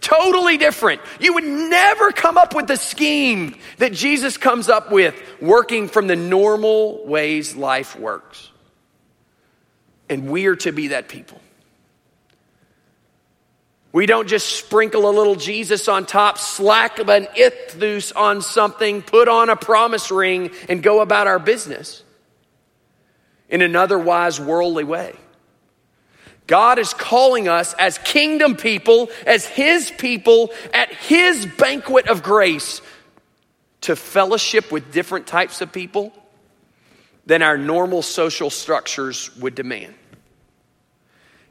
totally 0.00 0.56
different. 0.56 1.00
You 1.20 1.34
would 1.34 1.44
never 1.44 2.10
come 2.10 2.38
up 2.38 2.54
with 2.54 2.66
the 2.66 2.76
scheme 2.76 3.56
that 3.78 3.92
Jesus 3.92 4.38
comes 4.38 4.68
up 4.68 4.90
with 4.90 5.14
working 5.40 5.88
from 5.88 6.06
the 6.06 6.16
normal 6.16 7.06
ways 7.06 7.54
life 7.54 7.98
works. 7.98 8.50
And 10.08 10.28
we 10.30 10.46
are 10.46 10.56
to 10.56 10.72
be 10.72 10.88
that 10.88 11.08
people. 11.08 11.40
We 13.92 14.04
don't 14.04 14.28
just 14.28 14.48
sprinkle 14.48 15.08
a 15.08 15.10
little 15.10 15.36
Jesus 15.36 15.88
on 15.88 16.04
top, 16.04 16.36
slack 16.36 16.98
an 16.98 17.28
ichthus 17.34 18.12
on 18.14 18.42
something, 18.42 19.00
put 19.00 19.26
on 19.26 19.48
a 19.48 19.56
promise 19.56 20.10
ring, 20.10 20.50
and 20.68 20.82
go 20.82 21.00
about 21.00 21.26
our 21.26 21.38
business 21.38 22.02
in 23.48 23.62
an 23.62 23.74
otherwise 23.74 24.38
worldly 24.38 24.84
way. 24.84 25.14
God 26.46 26.78
is 26.78 26.92
calling 26.92 27.48
us 27.48 27.74
as 27.78 27.98
kingdom 27.98 28.56
people, 28.56 29.08
as 29.26 29.46
His 29.46 29.90
people, 29.90 30.52
at 30.74 30.92
His 30.92 31.46
banquet 31.46 32.08
of 32.08 32.22
grace 32.22 32.82
to 33.82 33.96
fellowship 33.96 34.70
with 34.70 34.92
different 34.92 35.26
types 35.26 35.60
of 35.60 35.72
people 35.72 36.12
than 37.26 37.42
our 37.42 37.58
normal 37.58 38.02
social 38.02 38.50
structures 38.50 39.36
would 39.36 39.54
demand. 39.54 39.94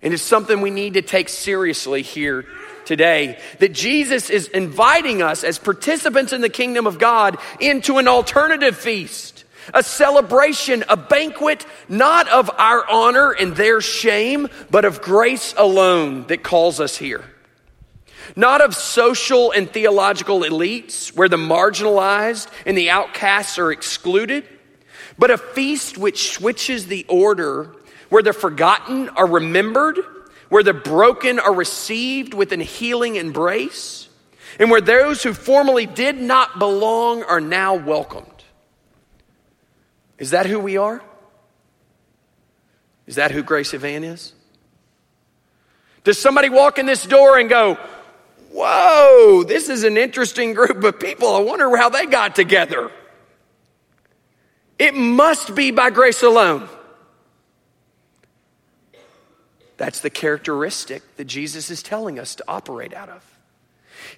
And 0.02 0.14
it's 0.14 0.24
something 0.24 0.62
we 0.62 0.72
need 0.72 0.96
to 0.96 1.02
take 1.02 1.30
seriously 1.30 2.02
here 2.02 2.46
today 2.86 3.40
that 3.60 3.74
Jesus 3.74 4.30
is 4.30 4.48
inviting 4.48 5.22
us 5.22 5.44
as 5.44 5.58
participants 5.58 6.32
in 6.32 6.42
the 6.42 6.50
kingdom 6.50 6.88
of 6.88 7.00
God 7.00 7.38
into 7.60 7.98
an 7.98 8.08
alternative 8.08 8.78
feast 8.78 9.44
a 9.74 9.82
celebration, 9.82 10.84
a 10.90 10.96
banquet, 10.96 11.66
not 11.90 12.28
of 12.30 12.52
our 12.58 12.88
honor 12.88 13.32
and 13.32 13.56
their 13.56 13.82
shame, 13.82 14.48
but 14.70 14.86
of 14.86 15.02
grace 15.02 15.56
alone 15.58 16.28
that 16.28 16.44
calls 16.44 16.80
us 16.80 16.98
here. 16.98 17.24
Not 18.36 18.62
of 18.62 18.76
social 18.76 19.52
and 19.52 19.68
theological 19.70 20.42
elites 20.42 21.16
where 21.16 21.30
the 21.30 21.38
marginalized 21.38 22.48
and 22.66 22.78
the 22.78 22.92
outcasts 22.92 23.58
are 23.58 23.72
excluded, 23.72 24.48
but 25.18 25.32
a 25.32 25.38
feast 25.38 25.98
which 25.98 26.34
switches 26.34 26.88
the 26.88 27.06
order 27.08 27.76
where 28.10 28.24
the 28.24 28.34
forgotten 28.34 29.10
are 29.10 29.28
remembered, 29.28 30.00
where 30.50 30.64
the 30.64 30.74
broken 30.74 31.40
are 31.40 31.54
received 31.54 32.34
with 32.34 32.52
an 32.52 32.60
healing 32.60 33.16
embrace, 33.16 34.10
and 34.60 34.70
where 34.70 34.82
those 34.82 35.24
who 35.24 35.34
formerly 35.34 35.86
did 35.86 36.20
not 36.20 36.60
belong 36.60 37.24
are 37.24 37.42
now 37.42 37.76
welcomed. 37.76 38.30
Is 40.18 40.32
that 40.32 40.46
who 40.46 40.60
we 40.60 40.78
are? 40.78 41.02
Is 43.08 43.16
that 43.16 43.32
who 43.32 43.44
Grace 43.44 43.74
Evan 43.74 44.04
is? 44.04 44.34
Does 46.04 46.20
somebody 46.20 46.50
walk 46.50 46.78
in 46.80 46.86
this 46.86 47.06
door 47.06 47.38
and 47.38 47.50
go, 47.50 47.78
Whoa, 48.52 49.44
this 49.44 49.68
is 49.68 49.84
an 49.84 49.98
interesting 49.98 50.54
group 50.54 50.82
of 50.84 50.98
people. 50.98 51.36
I 51.36 51.42
wonder 51.42 51.76
how 51.76 51.90
they 51.90 52.06
got 52.06 52.36
together. 52.36 52.90
It 54.78 54.94
must 54.94 55.56
be 55.56 55.72
by 55.72 55.90
grace 55.90 56.24
alone. 56.24 56.68
That's 59.78 60.02
the 60.02 60.10
characteristic 60.10 61.04
that 61.18 61.26
Jesus 61.26 61.70
is 61.70 61.84
telling 61.84 62.20
us 62.20 62.36
to 62.36 62.44
operate 62.48 62.94
out 62.94 63.10
of. 63.10 63.24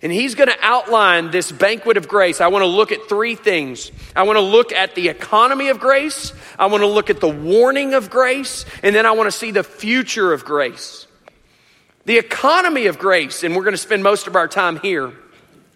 And 0.02 0.12
he's 0.12 0.36
going 0.36 0.50
to 0.50 0.58
outline 0.62 1.32
this 1.32 1.52
banquet 1.52 1.98
of 1.98 2.08
grace. 2.08 2.42
I 2.42 2.48
want 2.48 2.62
to 2.62 2.68
look 2.68 2.92
at 2.92 3.08
three 3.10 3.36
things. 3.36 3.92
I 4.16 4.24
want 4.24 4.38
to 4.38 4.42
look 4.42 4.72
at 4.72 4.96
the 4.96 5.08
economy 5.08 5.70
of 5.70 5.80
grace. 5.80 6.34
I 6.60 6.68
want 6.68 6.82
to 6.82 6.88
look 6.88 7.10
at 7.10 7.20
the 7.20 7.30
warning 7.30 7.94
of 7.94 8.10
grace. 8.10 8.66
And 8.84 8.96
then 8.96 9.06
I 9.06 9.12
want 9.12 9.28
to 9.28 9.38
see 9.38 9.52
the 9.52 9.64
future 9.64 10.34
of 10.34 10.46
grace. 10.46 11.08
The 12.06 12.18
economy 12.18 12.86
of 12.86 13.00
grace, 13.00 13.44
and 13.44 13.56
we're 13.56 13.64
going 13.64 13.74
to 13.74 13.78
spend 13.78 14.04
most 14.04 14.28
of 14.28 14.36
our 14.36 14.48
time 14.48 14.80
here. 14.80 15.12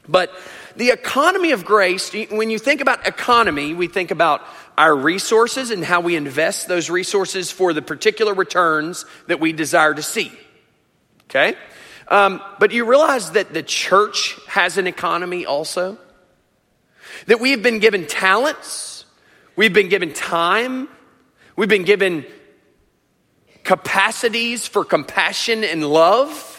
But 0.07 0.31
the 0.75 0.89
economy 0.89 1.51
of 1.51 1.65
grace, 1.65 2.11
when 2.29 2.49
you 2.49 2.59
think 2.59 2.81
about 2.81 3.07
economy, 3.07 3.73
we 3.73 3.87
think 3.87 4.11
about 4.11 4.41
our 4.77 4.95
resources 4.95 5.71
and 5.71 5.83
how 5.83 6.01
we 6.01 6.15
invest 6.15 6.67
those 6.67 6.89
resources 6.89 7.51
for 7.51 7.73
the 7.73 7.81
particular 7.81 8.33
returns 8.33 9.05
that 9.27 9.39
we 9.39 9.53
desire 9.53 9.93
to 9.93 10.01
see. 10.01 10.31
Okay? 11.25 11.55
Um, 12.07 12.41
but 12.59 12.71
you 12.71 12.85
realize 12.85 13.31
that 13.31 13.53
the 13.53 13.63
church 13.63 14.37
has 14.47 14.77
an 14.77 14.87
economy 14.87 15.45
also? 15.45 15.97
That 17.27 17.39
we 17.39 17.51
have 17.51 17.63
been 17.63 17.79
given 17.79 18.07
talents, 18.07 19.05
we've 19.55 19.73
been 19.73 19.89
given 19.89 20.13
time, 20.13 20.87
we've 21.55 21.69
been 21.69 21.85
given 21.85 22.25
capacities 23.63 24.67
for 24.67 24.83
compassion 24.83 25.63
and 25.63 25.87
love. 25.87 26.50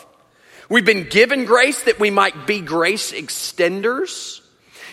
We've 0.69 0.85
been 0.85 1.09
given 1.09 1.45
grace 1.45 1.83
that 1.85 2.01
we 2.01 2.11
might 2.11 2.47
be 2.47 2.61
grace 2.61 3.13
extenders. 3.13 4.41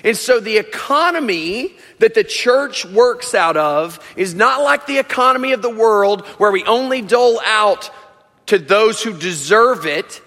And 0.03 0.15
so 0.15 0.39
the 0.39 0.57
economy 0.57 1.75
that 1.99 2.13
the 2.13 2.23
church 2.23 2.85
works 2.85 3.33
out 3.35 3.57
of 3.57 3.99
is 4.15 4.33
not 4.33 4.61
like 4.63 4.87
the 4.87 4.97
economy 4.97 5.51
of 5.51 5.61
the 5.61 5.69
world 5.69 6.25
where 6.37 6.51
we 6.51 6.63
only 6.63 7.01
dole 7.01 7.41
out 7.45 7.91
to 8.47 8.57
those 8.57 9.03
who 9.03 9.17
deserve 9.17 9.85
it 9.85 10.21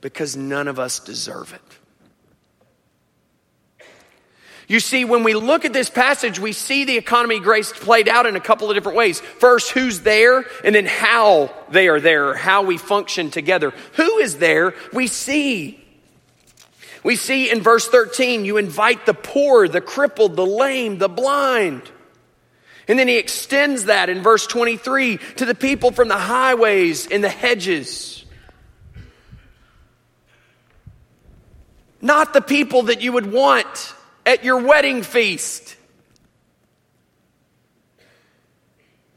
because 0.00 0.36
none 0.36 0.68
of 0.68 0.78
us 0.78 1.00
deserve 1.00 1.52
it. 1.52 1.69
You 4.70 4.78
see, 4.78 5.04
when 5.04 5.24
we 5.24 5.34
look 5.34 5.64
at 5.64 5.72
this 5.72 5.90
passage, 5.90 6.38
we 6.38 6.52
see 6.52 6.84
the 6.84 6.96
economy 6.96 7.38
of 7.38 7.42
grace 7.42 7.72
played 7.72 8.08
out 8.08 8.26
in 8.26 8.36
a 8.36 8.40
couple 8.40 8.70
of 8.70 8.76
different 8.76 8.96
ways. 8.96 9.18
First, 9.18 9.72
who's 9.72 10.02
there, 10.02 10.44
and 10.62 10.72
then 10.72 10.86
how 10.86 11.52
they 11.70 11.88
are 11.88 11.98
there, 11.98 12.34
how 12.34 12.62
we 12.62 12.78
function 12.78 13.32
together. 13.32 13.72
Who 13.94 14.18
is 14.18 14.38
there? 14.38 14.74
We 14.92 15.08
see. 15.08 15.84
We 17.02 17.16
see 17.16 17.50
in 17.50 17.62
verse 17.62 17.88
13, 17.88 18.44
you 18.44 18.58
invite 18.58 19.06
the 19.06 19.14
poor, 19.14 19.66
the 19.66 19.80
crippled, 19.80 20.36
the 20.36 20.46
lame, 20.46 20.98
the 20.98 21.08
blind. 21.08 21.82
And 22.86 22.96
then 22.96 23.08
he 23.08 23.16
extends 23.18 23.86
that 23.86 24.08
in 24.08 24.22
verse 24.22 24.46
23 24.46 25.16
to 25.38 25.46
the 25.46 25.56
people 25.56 25.90
from 25.90 26.06
the 26.06 26.16
highways 26.16 27.08
and 27.08 27.24
the 27.24 27.28
hedges. 27.28 28.24
not 32.02 32.32
the 32.32 32.40
people 32.40 32.84
that 32.84 33.02
you 33.02 33.12
would 33.12 33.30
want 33.30 33.94
at 34.26 34.44
your 34.44 34.58
wedding 34.58 35.02
feast. 35.02 35.76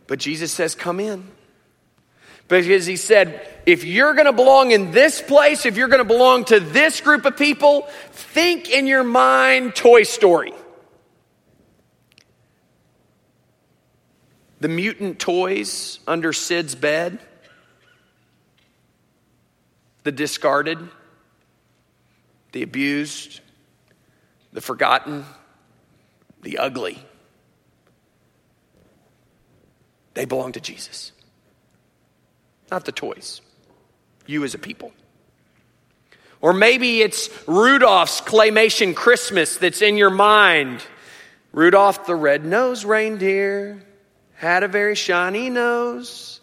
But 0.07 0.19
Jesus 0.19 0.51
says, 0.51 0.75
Come 0.75 1.00
in. 1.00 1.27
Because 2.48 2.86
he 2.86 2.98
said, 2.98 3.48
if 3.65 3.83
you're 3.83 4.13
going 4.13 4.25
to 4.25 4.33
belong 4.33 4.72
in 4.72 4.91
this 4.91 5.22
place, 5.22 5.65
if 5.65 5.77
you're 5.77 5.88
going 5.88 6.00
to 6.00 6.07
belong 6.07 6.45
to 6.45 6.60
this 6.60 7.01
group 7.01 7.25
of 7.25 7.38
people, 7.38 7.88
think 8.12 8.69
in 8.69 8.86
your 8.86 9.03
mind 9.03 9.75
Toy 9.75 10.03
Story. 10.03 10.53
The 14.60 14.67
mutant 14.67 15.19
toys 15.19 16.00
under 16.07 16.31
Sid's 16.31 16.75
bed, 16.75 17.19
the 20.03 20.12
discarded, 20.12 20.77
the 22.51 22.62
abused, 22.62 23.41
the 24.53 24.62
forgotten, 24.62 25.25
the 26.41 26.60
ugly. 26.60 26.98
They 30.13 30.25
belong 30.25 30.53
to 30.53 30.62
Jesus, 30.62 31.12
not 32.72 32.86
the 32.86 32.91
toys. 32.91 33.41
You 34.25 34.43
as 34.45 34.53
a 34.53 34.60
people. 34.60 34.93
Or 36.39 36.53
maybe 36.53 37.01
it's 37.01 37.29
Rudolph's 37.48 38.22
claymation 38.22 38.95
Christmas 38.95 39.57
that's 39.57 39.81
in 39.81 39.98
your 39.98 40.10
mind. 40.10 40.86
Rudolph 41.51 42.05
the 42.05 42.15
red-nosed 42.15 42.86
reindeer 42.86 43.83
had 44.36 44.63
a 44.63 44.67
very 44.67 44.95
shiny 44.95 45.50
nose. 45.50 46.41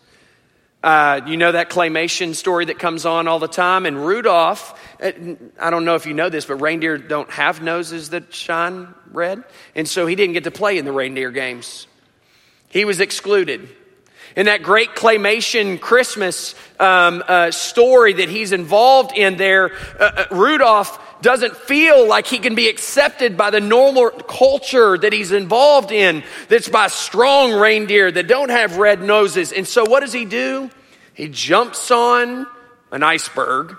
Uh, 0.83 1.21
you 1.27 1.37
know 1.37 1.53
that 1.53 1.69
claymation 1.69 2.35
story 2.35 2.65
that 2.65 2.79
comes 2.79 3.05
on 3.05 3.29
all 3.29 3.39
the 3.39 3.49
time? 3.49 3.85
And 3.85 4.07
Rudolph, 4.07 4.79
uh, 5.03 5.13
I 5.59 5.71
don't 5.71 5.85
know 5.85 5.95
if 5.95 6.07
you 6.07 6.15
know 6.15 6.31
this, 6.31 6.47
but 6.47 6.57
reindeer 6.57 6.97
don't 6.97 7.31
have 7.31 7.63
noses 7.63 8.11
that 8.11 8.33
shine 8.33 8.95
red. 9.13 9.45
And 9.75 9.87
so 9.87 10.07
he 10.07 10.15
didn't 10.15 10.33
get 10.33 10.45
to 10.45 10.51
play 10.51 10.79
in 10.79 10.87
the 10.87 10.93
reindeer 10.93 11.31
games. 11.31 11.87
He 12.71 12.85
was 12.85 13.01
excluded. 13.01 13.69
In 14.37 14.47
that 14.47 14.63
great 14.63 14.91
claymation 14.91 15.81
Christmas 15.81 16.55
um, 16.79 17.23
uh, 17.27 17.51
story 17.51 18.13
that 18.15 18.29
he's 18.29 18.53
involved 18.53 19.17
in 19.17 19.37
there, 19.37 19.73
uh, 19.99 20.03
uh, 20.03 20.25
Rudolph 20.31 20.99
doesn't 21.21 21.57
feel 21.57 22.07
like 22.07 22.27
he 22.27 22.39
can 22.39 22.55
be 22.55 22.69
accepted 22.69 23.37
by 23.37 23.51
the 23.51 23.61
normal 23.61 24.11
culture 24.11 24.97
that 24.97 25.13
he's 25.13 25.33
involved 25.33 25.91
in, 25.91 26.23
that's 26.49 26.69
by 26.69 26.87
strong 26.87 27.53
reindeer 27.53 28.11
that 28.11 28.27
don't 28.27 28.51
have 28.51 28.77
red 28.77 29.03
noses. 29.03 29.53
And 29.53 29.67
so 29.67 29.85
what 29.85 30.01
does 30.01 30.13
he 30.13 30.25
do? 30.25 30.71
He 31.13 31.29
jumps 31.29 31.91
on 31.91 32.47
an 32.91 33.03
iceberg 33.03 33.77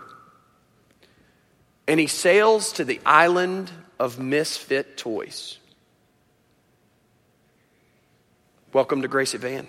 and 1.88 2.00
he 2.00 2.08
sails 2.08 2.74
to 2.74 2.86
the 2.86 3.00
island 3.06 3.72
of 4.00 4.20
misfit 4.20 4.98
toys. 4.98 5.58
Welcome 8.74 9.02
to 9.02 9.08
Grace 9.08 9.34
Van. 9.34 9.68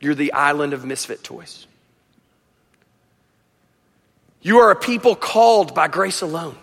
You're 0.00 0.14
the 0.14 0.32
island 0.32 0.72
of 0.72 0.84
misfit 0.84 1.24
toys. 1.24 1.66
You 4.42 4.58
are 4.58 4.70
a 4.70 4.76
people 4.76 5.16
called 5.16 5.74
by 5.74 5.88
grace 5.88 6.22
alone. 6.22 6.56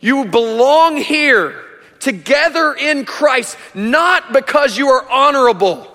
You 0.00 0.26
belong 0.26 0.98
here 0.98 1.64
together 2.00 2.74
in 2.74 3.06
Christ, 3.06 3.56
not 3.74 4.34
because 4.34 4.76
you 4.76 4.88
are 4.88 5.08
honorable, 5.08 5.90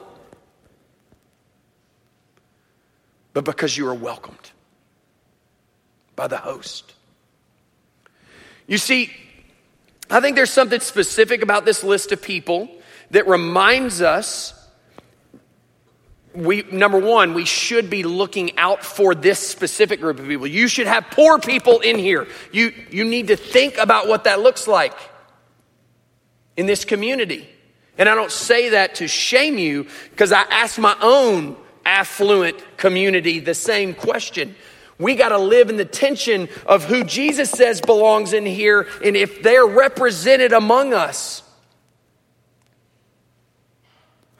but 3.34 3.46
because 3.46 3.78
you 3.78 3.88
are 3.88 3.94
welcomed 3.94 4.52
by 6.16 6.26
the 6.26 6.38
host. 6.38 6.96
You 8.66 8.80
see, 8.80 9.12
I 10.10 10.20
think 10.20 10.36
there's 10.36 10.50
something 10.50 10.80
specific 10.80 11.44
about 11.44 11.66
this 11.66 11.84
list 11.84 12.12
of 12.12 12.22
people 12.22 12.70
that 13.12 13.28
reminds 13.28 14.02
us 14.02 14.54
we 16.34 16.64
number 16.72 17.00
one 17.00 17.34
we 17.34 17.46
should 17.46 17.90
be 17.90 18.04
looking 18.04 18.58
out 18.58 18.84
for 18.84 19.16
this 19.16 19.40
specific 19.40 20.00
group 20.00 20.20
of 20.20 20.28
people. 20.28 20.48
You 20.48 20.68
should 20.68 20.88
have 20.88 21.06
poor 21.12 21.40
people 21.40 21.80
in 21.80 21.98
here. 21.98 22.28
You 22.52 22.74
you 22.92 23.04
need 23.04 23.28
to 23.28 23.36
think 23.36 23.78
about 23.78 24.08
what 24.08 24.26
that 24.26 24.40
looks 24.40 24.68
like 24.68 24.94
in 26.56 26.66
this 26.66 26.86
community. 26.86 27.50
And 27.98 28.08
i 28.08 28.16
don't 28.16 28.32
say 28.32 28.70
that 28.70 28.96
to 28.96 29.08
shame 29.08 29.58
you 29.58 29.88
because 30.12 30.32
i 30.32 30.42
ask 30.44 30.78
my 30.78 30.96
own 31.02 31.58
affluent 31.86 32.64
community 32.78 33.40
the 33.40 33.56
same 33.56 33.94
question. 33.94 34.56
We 35.00 35.16
got 35.16 35.30
to 35.30 35.38
live 35.38 35.70
in 35.70 35.78
the 35.78 35.86
tension 35.86 36.50
of 36.66 36.84
who 36.84 37.06
Jesus 37.06 37.50
says 37.50 37.80
belongs 37.80 38.34
in 38.34 38.46
here 38.46 38.88
and 39.04 39.16
if 39.16 39.42
they're 39.42 39.66
represented 39.66 40.52
among 40.54 40.94
us. 40.94 41.42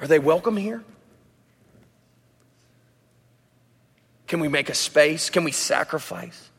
Are 0.02 0.08
they 0.08 0.20
welcome 0.20 0.58
here? 0.58 0.84
Can 4.28 4.40
we 4.40 4.48
make 4.48 4.70
a 4.70 4.76
space? 4.76 5.30
Can 5.30 5.44
we 5.44 5.52
sacrifice? 5.52 6.50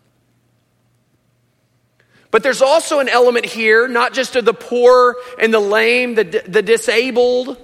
But 2.31 2.43
there's 2.43 2.63
also 2.63 3.01
an 3.01 3.09
element 3.09 3.45
here, 3.45 3.89
not 3.89 4.13
just 4.13 4.37
of 4.37 4.45
the 4.45 4.55
poor 4.55 5.17
and 5.41 5.53
the 5.53 5.61
lame, 5.61 6.15
the, 6.15 6.25
the 6.47 6.63
disabled. 6.63 7.57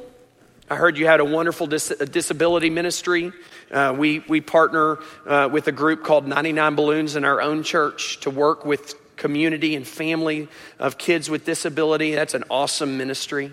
I 0.68 0.74
heard 0.74 0.98
you 0.98 1.06
had 1.06 1.20
a 1.20 1.24
wonderful 1.24 1.66
dis- 1.66 1.94
disability 2.10 2.70
ministry. 2.70 3.32
Uh, 3.70 3.94
we, 3.96 4.20
we 4.28 4.40
partner 4.40 4.98
uh, 5.26 5.48
with 5.52 5.68
a 5.68 5.72
group 5.72 6.02
called 6.02 6.26
99 6.26 6.74
Balloons 6.74 7.16
in 7.16 7.24
our 7.24 7.40
own 7.40 7.62
church 7.62 8.20
to 8.20 8.30
work 8.30 8.64
with 8.64 8.94
community 9.16 9.76
and 9.76 9.86
family 9.86 10.48
of 10.78 10.98
kids 10.98 11.30
with 11.30 11.44
disability. 11.44 12.14
That's 12.14 12.34
an 12.34 12.44
awesome 12.50 12.98
ministry. 12.98 13.52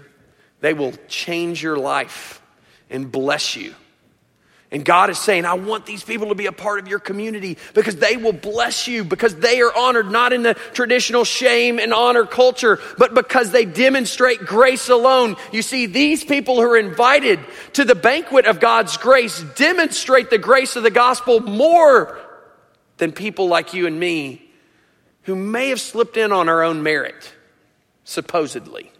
They 0.63 0.73
will 0.73 0.93
change 1.09 1.61
your 1.61 1.75
life 1.75 2.41
and 2.89 3.11
bless 3.11 3.57
you. 3.57 3.75
And 4.71 4.85
God 4.85 5.09
is 5.09 5.19
saying, 5.19 5.43
I 5.43 5.55
want 5.55 5.85
these 5.85 6.05
people 6.05 6.29
to 6.29 6.35
be 6.35 6.45
a 6.45 6.53
part 6.53 6.79
of 6.79 6.87
your 6.87 6.99
community 6.99 7.57
because 7.73 7.97
they 7.97 8.15
will 8.15 8.31
bless 8.31 8.87
you, 8.87 9.03
because 9.03 9.35
they 9.35 9.59
are 9.59 9.75
honored 9.75 10.09
not 10.09 10.31
in 10.31 10.41
the 10.41 10.53
traditional 10.73 11.25
shame 11.25 11.79
and 11.79 11.93
honor 11.93 12.25
culture, 12.25 12.79
but 12.97 13.13
because 13.13 13.51
they 13.51 13.65
demonstrate 13.65 14.39
grace 14.39 14.87
alone. 14.87 15.35
You 15.51 15.63
see, 15.63 15.85
these 15.85 16.23
people 16.23 16.55
who 16.55 16.71
are 16.71 16.77
invited 16.77 17.41
to 17.73 17.83
the 17.83 17.93
banquet 17.93 18.45
of 18.45 18.61
God's 18.61 18.95
grace 18.95 19.43
demonstrate 19.57 20.29
the 20.29 20.37
grace 20.37 20.77
of 20.77 20.83
the 20.83 20.91
gospel 20.91 21.41
more 21.41 22.17
than 22.99 23.11
people 23.11 23.49
like 23.49 23.73
you 23.73 23.85
and 23.85 23.99
me 23.99 24.49
who 25.23 25.35
may 25.35 25.67
have 25.71 25.81
slipped 25.81 26.15
in 26.15 26.31
on 26.31 26.47
our 26.47 26.63
own 26.63 26.83
merit, 26.83 27.33
supposedly. 28.05 28.92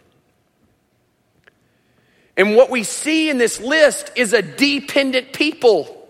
And 2.36 2.56
what 2.56 2.70
we 2.70 2.82
see 2.82 3.30
in 3.30 3.38
this 3.38 3.60
list 3.60 4.10
is 4.16 4.32
a 4.32 4.42
dependent 4.42 5.32
people. 5.32 6.08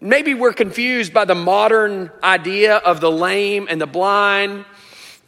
Maybe 0.00 0.32
we're 0.32 0.54
confused 0.54 1.12
by 1.12 1.26
the 1.26 1.34
modern 1.34 2.10
idea 2.22 2.76
of 2.76 3.00
the 3.00 3.10
lame 3.10 3.66
and 3.68 3.80
the 3.80 3.86
blind. 3.86 4.64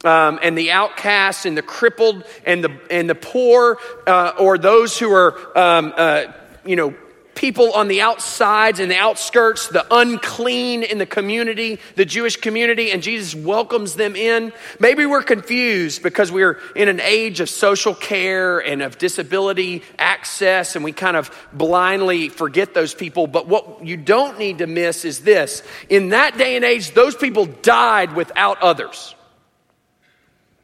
Um, 0.03 0.37
and 0.43 0.57
the 0.57 0.71
outcasts 0.71 1.45
and 1.45 1.57
the 1.57 1.61
crippled 1.61 2.25
and 2.45 2.61
the 2.61 2.77
and 2.91 3.09
the 3.09 3.15
poor 3.15 3.77
uh, 4.05 4.33
or 4.37 4.57
those 4.57 4.99
who 4.99 5.09
are 5.13 5.57
um, 5.57 5.93
uh, 5.95 6.25
you 6.65 6.75
know 6.75 6.93
people 7.35 7.73
on 7.73 7.87
the 7.87 8.01
outsides 8.01 8.79
and 8.79 8.91
the 8.91 8.97
outskirts, 8.97 9.67
the 9.67 9.85
unclean 9.91 10.83
in 10.83 10.97
the 10.97 11.05
community, 11.05 11.79
the 11.95 12.05
Jewish 12.05 12.37
community, 12.37 12.91
and 12.91 13.01
Jesus 13.01 13.35
welcomes 13.35 13.95
them 13.95 14.15
in. 14.15 14.53
Maybe 14.79 15.05
we're 15.05 15.23
confused 15.23 16.03
because 16.03 16.31
we're 16.31 16.59
in 16.75 16.89
an 16.89 16.99
age 16.99 17.39
of 17.39 17.49
social 17.49 17.95
care 17.95 18.59
and 18.59 18.81
of 18.81 18.97
disability 18.97 19.83
access, 19.97 20.75
and 20.75 20.83
we 20.83 20.91
kind 20.91 21.17
of 21.17 21.31
blindly 21.53 22.29
forget 22.29 22.73
those 22.73 22.93
people. 22.93 23.27
But 23.27 23.47
what 23.47 23.85
you 23.85 23.97
don't 23.97 24.37
need 24.37 24.59
to 24.59 24.67
miss 24.67 25.05
is 25.05 25.21
this 25.21 25.63
in 25.89 26.09
that 26.09 26.37
day 26.37 26.55
and 26.55 26.65
age, 26.65 26.91
those 26.91 27.15
people 27.15 27.45
died 27.45 28.13
without 28.13 28.61
others, 28.61 29.15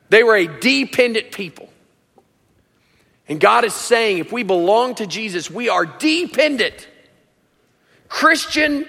they 0.10 0.24
were 0.24 0.36
a 0.36 0.48
dependent 0.60 1.32
people. 1.32 1.70
And 3.30 3.40
God 3.40 3.64
is 3.64 3.76
saying 3.76 4.18
if 4.18 4.32
we 4.32 4.42
belong 4.42 4.96
to 4.96 5.06
Jesus, 5.06 5.52
we 5.52 5.70
are 5.70 5.86
dependent. 5.86 6.88
Christian 8.08 8.88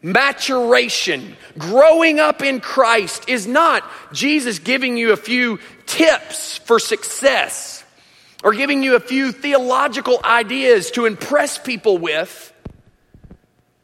maturation, 0.00 1.36
growing 1.58 2.20
up 2.20 2.40
in 2.40 2.60
Christ, 2.60 3.28
is 3.28 3.48
not 3.48 3.82
Jesus 4.12 4.60
giving 4.60 4.96
you 4.96 5.12
a 5.12 5.16
few 5.16 5.58
tips 5.86 6.58
for 6.58 6.78
success 6.78 7.84
or 8.44 8.54
giving 8.54 8.84
you 8.84 8.94
a 8.94 9.00
few 9.00 9.32
theological 9.32 10.20
ideas 10.24 10.92
to 10.92 11.04
impress 11.04 11.58
people 11.58 11.98
with, 11.98 12.52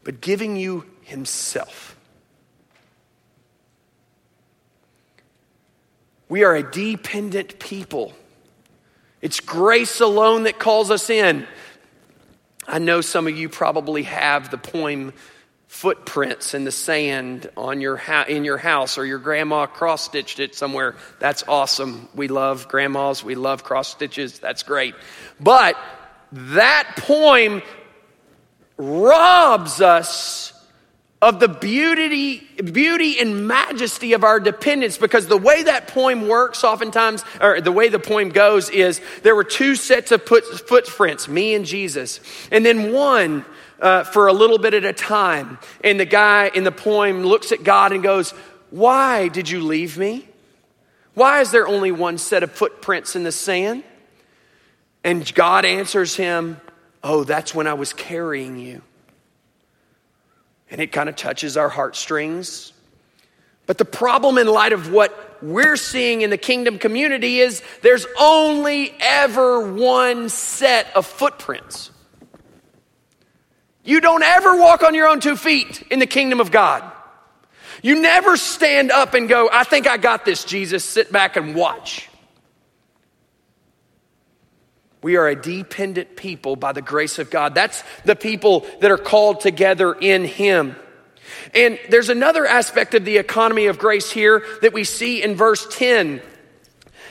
but 0.05 0.21
giving 0.21 0.57
you 0.57 0.87
Himself. 1.03 1.97
We 6.29 6.45
are 6.45 6.55
a 6.55 6.63
dependent 6.63 7.59
people. 7.59 8.15
It's 9.21 9.41
grace 9.41 10.01
alone 10.01 10.45
that 10.45 10.59
calls 10.59 10.91
us 10.91 11.11
in. 11.11 11.47
I 12.69 12.79
know 12.79 13.01
some 13.01 13.27
of 13.27 13.37
you 13.37 13.49
probably 13.49 14.03
have 14.05 14.51
the 14.51 14.59
poem 14.59 15.13
footprints 15.69 16.55
in 16.55 16.65
the 16.65 16.73
sand 16.73 17.51
on 17.57 17.81
your 17.81 17.97
ha- 17.97 18.25
in 18.29 18.45
your 18.45 18.57
house 18.57 18.99
or 18.99 19.05
your 19.05 19.19
grandma 19.19 19.67
cross 19.67 20.03
stitched 20.03 20.41
it 20.41 20.55
somewhere. 20.55 20.97
That's 21.19 21.45
awesome. 21.47 22.09
We 22.15 22.29
love 22.29 22.69
grandmas. 22.69 23.23
We 23.23 23.35
love 23.35 23.63
cross 23.63 23.89
stitches. 23.89 24.39
That's 24.39 24.63
great. 24.63 24.95
But 25.39 25.77
that 26.33 26.95
poem 26.97 27.63
robs 28.79 29.81
us 29.81 30.53
of 31.23 31.41
the 31.41 31.49
beauty, 31.49 32.39
beauty 32.63 33.19
and 33.19 33.49
majesty 33.49 34.13
of 34.13 34.23
our 34.23 34.39
dependence 34.39 34.99
because 34.99 35.27
the 35.27 35.37
way 35.37 35.63
that 35.63 35.89
poem 35.89 36.29
works 36.29 36.63
oftentimes, 36.63 37.25
or 37.41 37.61
the 37.61 37.73
way 37.73 37.89
the 37.89 37.99
poem 37.99 38.29
goes 38.29 38.69
is 38.69 39.01
there 39.23 39.35
were 39.35 39.45
two 39.45 39.77
sets 39.77 40.13
of 40.13 40.23
footprints, 40.23 41.27
me 41.27 41.55
and 41.55 41.65
Jesus, 41.65 42.21
and 42.51 42.67
then 42.67 42.93
one 42.93 43.45
uh, 43.81 44.05
for 44.05 44.27
a 44.27 44.33
little 44.33 44.59
bit 44.59 44.75
at 44.75 44.85
a 44.85 44.93
time. 44.93 45.59
And 45.83 45.99
the 45.99 46.05
guy 46.05 46.51
in 46.55 46.65
the 46.65 46.73
poem 46.73 47.23
looks 47.23 47.51
at 47.51 47.65
God 47.65 47.93
and 47.93 48.03
goes, 48.03 48.33
Why 48.71 49.29
did 49.29 49.49
you 49.49 49.61
leave 49.61 49.97
me? 49.97 50.29
Why 51.15 51.41
is 51.41 51.51
there 51.51 51.67
only 51.67 51.93
one 51.93 52.19
set 52.19 52.43
of 52.43 52.53
footprints 52.53 53.17
in 53.17 53.25
the 53.25 53.33
sand? 53.33 53.85
And 55.03 55.35
God 55.35 55.65
answers 55.65 56.15
him, 56.15 56.61
Oh, 57.03 57.25
that's 57.25 57.55
when 57.55 57.67
I 57.67 57.75
was 57.75 57.95
carrying 57.95 58.59
you. 58.59 58.83
And 60.71 60.81
it 60.81 60.93
kind 60.93 61.09
of 61.09 61.17
touches 61.17 61.57
our 61.57 61.69
heartstrings. 61.69 62.73
But 63.67 63.79
the 63.79 63.85
problem, 63.85 64.39
in 64.39 64.47
light 64.47 64.73
of 64.73 64.93
what 64.93 65.43
we're 65.43 65.77
seeing 65.77 66.23
in 66.23 66.31
the 66.31 66.39
kingdom 66.39 66.79
community, 66.79 67.41
is 67.41 67.63
there's 67.83 68.07
only 68.19 68.95
ever 69.01 69.73
one 69.73 70.29
set 70.29 70.95
of 70.95 71.07
footprints. 71.07 71.91
You 73.85 74.01
don't 74.01 74.23
ever 74.23 74.57
walk 74.57 74.83
on 74.83 74.95
your 74.95 75.09
own 75.09 75.21
two 75.21 75.37
feet 75.37 75.83
in 75.91 75.99
the 75.99 76.07
kingdom 76.07 76.41
of 76.41 76.51
God. 76.51 76.93
You 77.83 78.01
never 78.01 78.37
stand 78.37 78.91
up 78.91 79.15
and 79.15 79.29
go, 79.29 79.49
I 79.53 79.65
think 79.65 79.87
I 79.87 79.97
got 79.97 80.25
this, 80.25 80.45
Jesus. 80.45 80.85
Sit 80.85 81.13
back 81.13 81.37
and 81.37 81.55
watch. 81.55 82.09
We 85.07 85.15
are 85.15 85.29
a 85.29 85.41
dependent 85.41 86.17
people 86.17 86.57
by 86.57 86.73
the 86.73 86.83
grace 86.83 87.21
of 87.21 87.31
God. 87.31 87.55
That's 87.55 87.85
the 88.05 88.17
people 88.17 88.67
that 88.81 88.91
are 88.91 88.99
called 88.99 89.39
together 89.39 89.93
in 89.93 90.25
Him. 90.25 90.75
And 91.55 91.79
there's 91.91 92.09
another 92.09 92.45
aspect 92.45 92.93
of 92.97 93.05
the 93.05 93.19
economy 93.19 93.67
of 93.67 93.79
grace 93.79 94.11
here 94.11 94.43
that 94.63 94.73
we 94.73 94.83
see 94.83 95.23
in 95.23 95.37
verse 95.37 95.65
10 95.71 96.21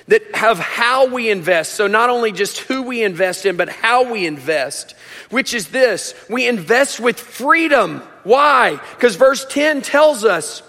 that 0.10 0.24
of 0.44 0.60
how 0.60 1.08
we 1.08 1.32
invest. 1.32 1.76
So 1.76 1.88
not 1.88 2.10
only 2.10 2.34
just 2.34 2.58
who 2.58 2.82
we 2.82 3.02
invest 3.02 3.46
in, 3.46 3.56
but 3.56 3.70
how 3.70 4.12
we 4.12 4.26
invest, 4.26 4.94
which 5.30 5.54
is 5.54 5.70
this. 5.70 6.14
We 6.30 6.50
invest 6.50 7.00
with 7.00 7.18
freedom. 7.18 8.04
Why? 8.26 8.78
Because 8.96 9.16
verse 9.16 9.46
10 9.50 9.84
tells 9.84 10.26
us 10.26 10.64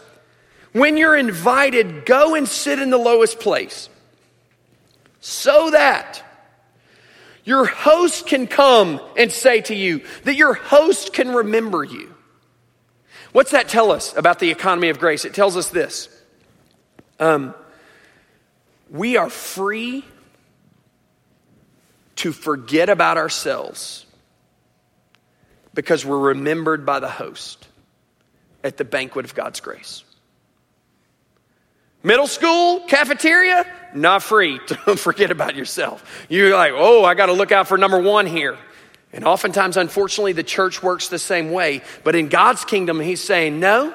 when 0.71 0.97
you're 0.97 1.17
invited, 1.17 2.07
go 2.07 2.37
and 2.37 2.47
sit 2.47 2.79
in 2.79 2.91
the 2.91 2.99
lowest 2.99 3.41
place 3.41 3.89
so 5.19 5.73
that 5.73 6.23
your 7.47 7.65
host 7.65 8.27
can 8.27 8.49
come 8.49 9.01
and 9.17 9.33
say 9.33 9.63
to 9.63 9.75
you, 9.75 10.03
that 10.25 10.35
your 10.35 10.53
host 10.53 11.15
can 11.15 11.31
remember 11.33 11.85
you. 11.85 12.13
What's 13.33 13.53
that 13.53 13.69
tell 13.69 13.93
us 13.93 14.15
about 14.17 14.41
the 14.41 14.51
economy 14.51 14.89
of 14.89 14.99
grace? 14.99 15.25
It 15.25 15.33
tells 15.33 15.57
us 15.57 15.71
this 15.71 16.09
um, 17.19 17.55
we 18.91 19.17
are 19.17 19.31
free 19.31 20.05
to 22.17 22.33
forget 22.33 22.89
about 22.89 23.17
ourselves 23.17 24.07
because 25.73 26.05
we're 26.05 26.19
remembered 26.19 26.85
by 26.85 26.99
the 26.99 27.09
host 27.09 27.69
at 28.65 28.77
the 28.77 28.85
banquet 28.85 29.25
of 29.25 29.35
God's 29.35 29.61
grace. 29.61 30.03
Middle 32.07 32.29
school, 32.29 32.79
cafeteria, 32.87 33.66
not 33.92 34.23
free. 34.23 34.61
Don't 34.87 34.97
forget 34.97 35.33
about 35.33 35.57
yourself. 35.57 36.25
You're 36.29 36.55
like, 36.55 36.71
oh, 36.73 37.05
I 37.05 37.14
got 37.14 37.27
to 37.27 37.33
look 37.33 37.51
out 37.51 37.66
for 37.66 37.77
number 37.77 37.99
one 37.99 38.27
here. 38.27 38.57
And 39.12 39.25
oftentimes, 39.25 39.77
unfortunately, 39.77 40.33
the 40.33 40.45
church 40.45 40.85
works 40.85 41.09
the 41.09 41.19
same 41.19 41.51
way. 41.51 41.83
But 42.05 42.14
in 42.14 42.29
God's 42.29 42.64
kingdom, 42.64 43.01
He's 43.01 43.21
saying, 43.21 43.59
no. 43.59 43.92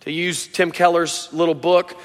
To 0.00 0.10
use 0.10 0.46
Tim 0.46 0.70
Keller's 0.70 1.30
little 1.34 1.54
book, 1.54 2.00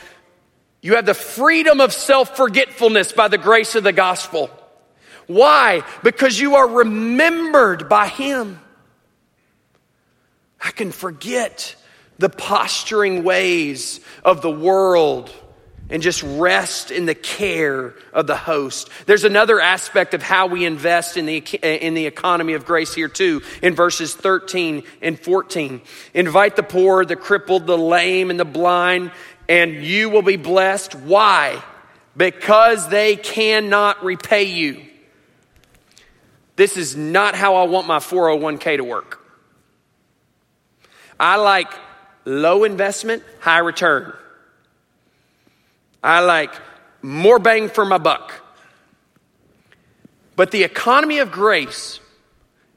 you 0.82 0.96
have 0.96 1.06
the 1.06 1.14
freedom 1.14 1.80
of 1.80 1.94
self 1.94 2.36
forgetfulness 2.36 3.14
by 3.14 3.30
the 3.30 3.38
grace 3.38 3.76
of 3.76 3.86
the 3.86 3.94
gospel. 3.94 4.50
Why? 5.26 5.84
Because 6.04 6.38
you 6.38 6.56
are 6.56 6.68
remembered 6.68 7.88
by 7.88 8.10
Him. 8.10 8.60
I 10.62 10.72
can 10.72 10.92
forget 10.92 11.78
the 12.18 12.30
posturing 12.30 13.24
ways 13.24 14.00
of 14.24 14.42
the 14.42 14.52
world 14.52 15.32
and 15.90 16.02
just 16.02 16.22
rest 16.24 16.92
in 16.92 17.06
the 17.06 17.16
care 17.16 17.94
of 18.12 18.28
the 18.28 18.36
host. 18.36 18.90
There's 19.06 19.24
another 19.24 19.60
aspect 19.60 20.14
of 20.14 20.22
how 20.22 20.48
we 20.48 20.66
invest 20.66 21.16
in 21.16 21.26
the, 21.26 21.38
in 21.38 21.94
the 21.94 22.06
economy 22.06 22.54
of 22.54 22.66
grace 22.66 22.94
here, 22.94 23.08
too, 23.08 23.42
in 23.62 23.74
verses 23.74 24.14
13 24.14 24.84
and 25.02 25.20
14. 25.20 25.82
Invite 26.14 26.56
the 26.56 26.64
poor, 26.64 27.06
the 27.06 27.16
crippled, 27.16 27.68
the 27.68 27.78
lame, 27.78 28.30
and 28.30 28.40
the 28.40 28.46
blind, 28.46 29.12
and 29.48 29.76
you 29.76 30.10
will 30.10 30.22
be 30.22 30.36
blessed. 30.36 30.94
Why? 30.94 31.64
Because 32.18 32.90
they 32.90 33.16
cannot 33.16 34.04
repay 34.04 34.44
you. 34.44 34.84
This 36.58 36.76
is 36.76 36.98
not 36.98 37.36
how 37.36 37.56
I 37.56 37.64
want 37.64 37.88
my 37.88 38.00
401k 38.00 38.78
to 38.78 38.84
work. 38.84 39.24
I 41.20 41.38
like 41.38 41.72
low 42.28 42.66
investment, 42.66 43.24
high 43.40 43.60
return. 43.60 44.14
I 46.04 46.20
like 46.20 46.54
more 47.02 47.40
bang 47.40 47.70
for 47.70 47.86
my 47.86 47.98
buck. 47.98 48.34
But 50.36 50.52
the 50.52 50.64
economy 50.64 51.20
of 51.20 51.32
grace, 51.32 52.00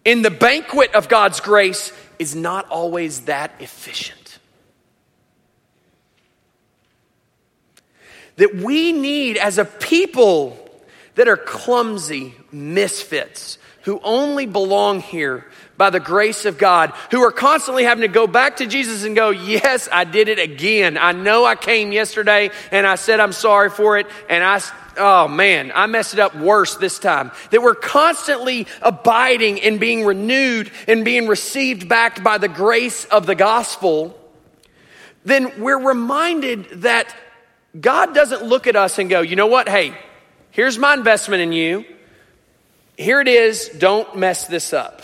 in 0.04 0.22
the 0.22 0.30
banquet 0.30 0.94
of 0.94 1.08
God's 1.08 1.40
grace, 1.40 1.92
is 2.18 2.36
not 2.36 2.68
always 2.70 3.22
that 3.22 3.52
efficient. 3.58 4.38
That 8.36 8.54
we 8.54 8.92
need, 8.92 9.36
as 9.36 9.58
a 9.58 9.64
people 9.64 10.56
that 11.16 11.26
are 11.28 11.36
clumsy 11.36 12.34
misfits, 12.52 13.58
who 13.82 14.00
only 14.02 14.46
belong 14.46 15.00
here 15.00 15.46
by 15.76 15.90
the 15.90 16.00
grace 16.00 16.44
of 16.44 16.58
God, 16.58 16.90
who 17.10 17.22
are 17.22 17.32
constantly 17.32 17.84
having 17.84 18.02
to 18.02 18.08
go 18.08 18.26
back 18.26 18.58
to 18.58 18.66
Jesus 18.66 19.04
and 19.04 19.16
go, 19.16 19.30
Yes, 19.30 19.88
I 19.90 20.04
did 20.04 20.28
it 20.28 20.38
again. 20.38 20.98
I 20.98 21.12
know 21.12 21.44
I 21.44 21.56
came 21.56 21.90
yesterday 21.90 22.50
and 22.70 22.86
I 22.86 22.96
said 22.96 23.20
I'm 23.20 23.32
sorry 23.32 23.70
for 23.70 23.98
it, 23.98 24.06
and 24.28 24.44
I, 24.44 24.60
oh 24.98 25.28
man, 25.28 25.72
I 25.74 25.86
messed 25.86 26.14
it 26.14 26.20
up 26.20 26.36
worse 26.36 26.76
this 26.76 26.98
time. 26.98 27.30
That 27.50 27.62
we're 27.62 27.74
constantly 27.74 28.66
abiding 28.82 29.62
and 29.62 29.80
being 29.80 30.04
renewed 30.04 30.70
and 30.86 31.04
being 31.04 31.26
received 31.26 31.88
back 31.88 32.22
by 32.22 32.36
the 32.36 32.48
grace 32.48 33.06
of 33.06 33.24
the 33.24 33.34
gospel, 33.34 34.18
then 35.24 35.62
we're 35.62 35.80
reminded 35.82 36.82
that 36.82 37.14
God 37.78 38.14
doesn't 38.14 38.42
look 38.42 38.66
at 38.66 38.76
us 38.76 38.98
and 38.98 39.08
go, 39.08 39.22
You 39.22 39.36
know 39.36 39.46
what? 39.46 39.68
Hey, 39.68 39.96
here's 40.50 40.78
my 40.78 40.92
investment 40.92 41.42
in 41.42 41.52
you. 41.52 41.84
Here 43.00 43.22
it 43.22 43.28
is. 43.28 43.70
Don't 43.70 44.18
mess 44.18 44.46
this 44.46 44.74
up. 44.74 45.00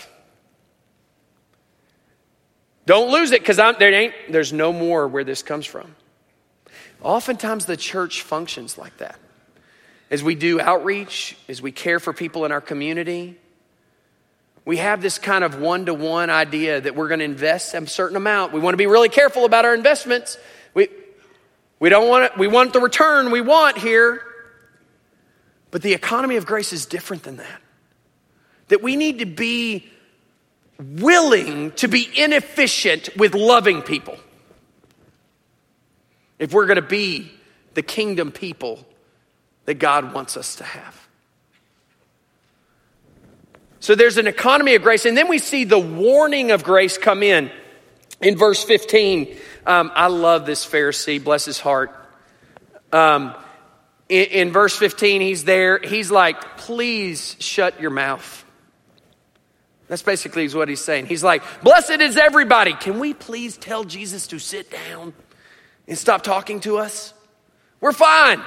Don't 2.85 3.11
lose 3.11 3.31
it 3.31 3.41
because 3.41 3.57
there 3.57 3.91
ain't, 3.91 4.13
there's 4.29 4.53
no 4.53 4.71
more 4.71 5.07
where 5.07 5.23
this 5.23 5.41
comes 5.41 5.65
from. 5.65 5.95
Oftentimes 7.01 7.65
the 7.65 7.75
church 7.75 8.21
functions 8.21 8.77
like 8.77 8.95
that. 8.97 9.17
As 10.11 10.23
we 10.23 10.35
do 10.35 10.61
outreach, 10.61 11.35
as 11.49 11.59
we 11.59 11.71
care 11.71 11.99
for 11.99 12.13
people 12.13 12.45
in 12.45 12.51
our 12.51 12.61
community, 12.61 13.35
we 14.63 14.77
have 14.77 15.01
this 15.01 15.17
kind 15.17 15.43
of 15.43 15.59
one 15.59 15.87
to 15.87 15.95
one 15.95 16.29
idea 16.29 16.79
that 16.79 16.95
we're 16.95 17.07
going 17.07 17.19
to 17.19 17.25
invest 17.25 17.73
a 17.73 17.87
certain 17.87 18.15
amount. 18.15 18.53
We 18.53 18.59
want 18.59 18.73
to 18.73 18.77
be 18.77 18.85
really 18.85 19.09
careful 19.09 19.43
about 19.43 19.65
our 19.65 19.73
investments. 19.73 20.37
We, 20.75 20.89
we 21.79 21.89
don't 21.89 22.07
want 22.07 22.25
it, 22.25 22.37
we 22.37 22.47
want 22.47 22.73
the 22.73 22.79
return 22.79 23.31
we 23.31 23.41
want 23.41 23.75
here. 23.75 24.21
But 25.71 25.81
the 25.81 25.93
economy 25.93 26.35
of 26.35 26.45
grace 26.45 26.73
is 26.73 26.85
different 26.85 27.23
than 27.23 27.37
that. 27.37 27.61
That 28.67 28.81
we 28.81 28.95
need 28.95 29.19
to 29.19 29.25
be 29.25 29.89
willing 30.79 31.71
to 31.71 31.87
be 31.87 32.07
inefficient 32.15 33.09
with 33.17 33.33
loving 33.33 33.81
people. 33.81 34.17
If 36.39 36.53
we're 36.53 36.67
going 36.67 36.75
to 36.75 36.81
be 36.81 37.31
the 37.73 37.81
kingdom 37.81 38.31
people 38.31 38.85
that 39.65 39.75
God 39.75 40.13
wants 40.13 40.37
us 40.37 40.55
to 40.57 40.63
have. 40.63 41.07
So 43.79 43.95
there's 43.95 44.17
an 44.17 44.27
economy 44.27 44.75
of 44.75 44.81
grace, 44.81 45.05
and 45.05 45.15
then 45.15 45.27
we 45.27 45.39
see 45.39 45.63
the 45.63 45.79
warning 45.79 46.51
of 46.51 46.63
grace 46.63 46.97
come 46.97 47.21
in. 47.21 47.51
In 48.21 48.35
verse 48.35 48.63
15, 48.63 49.37
um, 49.65 49.91
I 49.93 50.07
love 50.07 50.45
this 50.45 50.65
Pharisee, 50.65 51.23
bless 51.23 51.45
his 51.45 51.59
heart. 51.59 51.95
Um, 52.91 53.35
in, 54.09 54.25
in 54.25 54.51
verse 54.51 54.75
15, 54.75 55.21
he's 55.21 55.43
there. 55.43 55.79
He's 55.79 56.09
like, 56.09 56.57
please 56.57 57.35
shut 57.39 57.79
your 57.79 57.91
mouth. 57.91 58.43
That's 59.87 60.01
basically 60.01 60.47
what 60.49 60.67
he's 60.67 60.83
saying. 60.83 61.05
He's 61.05 61.23
like, 61.23 61.43
Blessed 61.63 62.01
is 62.01 62.17
everybody. 62.17 62.73
Can 62.73 62.99
we 62.99 63.13
please 63.13 63.57
tell 63.57 63.83
Jesus 63.83 64.27
to 64.27 64.39
sit 64.39 64.69
down 64.69 65.13
and 65.87 65.97
stop 65.97 66.23
talking 66.23 66.59
to 66.61 66.77
us? 66.77 67.13
We're 67.79 67.93
fine. 67.93 68.41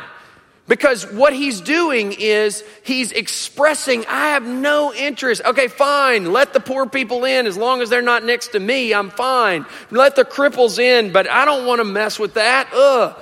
Because 0.71 1.05
what 1.11 1.33
he's 1.33 1.61
doing 1.61 2.13
is 2.17 2.63
he's 2.85 3.11
expressing, 3.11 4.07
I 4.07 4.29
have 4.29 4.45
no 4.47 4.95
interest. 4.95 5.43
Okay, 5.45 5.67
fine. 5.67 6.33
Let 6.33 6.53
the 6.53 6.61
poor 6.61 6.87
people 6.87 7.25
in 7.25 7.47
as 7.47 7.57
long 7.57 7.83
as 7.83 7.91
they're 7.91 8.03
not 8.03 8.25
next 8.25 8.49
to 8.49 8.61
me. 8.61 8.95
I'm 8.95 9.11
fine. 9.11 9.67
Let 9.91 10.15
the 10.15 10.25
cripples 10.25 10.79
in, 10.79 11.11
but 11.11 11.29
I 11.29 11.45
don't 11.45 11.67
want 11.67 11.81
to 11.81 11.85
mess 11.85 12.21
with 12.21 12.35
that. 12.35 12.69
Ugh. 12.73 13.21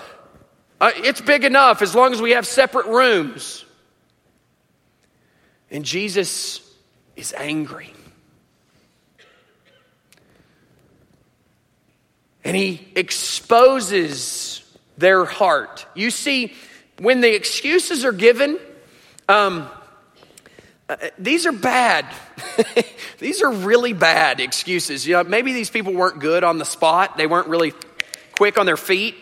Uh, 0.78 0.90
it's 0.96 1.22
big 1.22 1.44
enough 1.44 1.80
as 1.80 1.94
long 1.94 2.12
as 2.12 2.20
we 2.20 2.32
have 2.32 2.46
separate 2.46 2.86
rooms. 2.86 3.64
And 5.70 5.86
Jesus 5.86 6.60
is 7.16 7.32
angry. 7.32 7.94
And 12.48 12.56
he 12.56 12.88
exposes 12.94 14.62
their 14.96 15.26
heart. 15.26 15.84
You 15.94 16.10
see, 16.10 16.54
when 16.98 17.20
the 17.20 17.34
excuses 17.34 18.06
are 18.06 18.12
given, 18.12 18.58
um, 19.28 19.68
uh, 20.88 20.96
these 21.18 21.44
are 21.44 21.52
bad. 21.52 22.06
these 23.18 23.42
are 23.42 23.52
really 23.52 23.92
bad 23.92 24.40
excuses. 24.40 25.06
You 25.06 25.16
know, 25.16 25.24
maybe 25.24 25.52
these 25.52 25.68
people 25.68 25.92
weren't 25.92 26.20
good 26.20 26.42
on 26.42 26.56
the 26.56 26.64
spot. 26.64 27.18
They 27.18 27.26
weren't 27.26 27.48
really 27.48 27.74
quick 28.34 28.56
on 28.56 28.64
their 28.64 28.78
feet. 28.78 29.14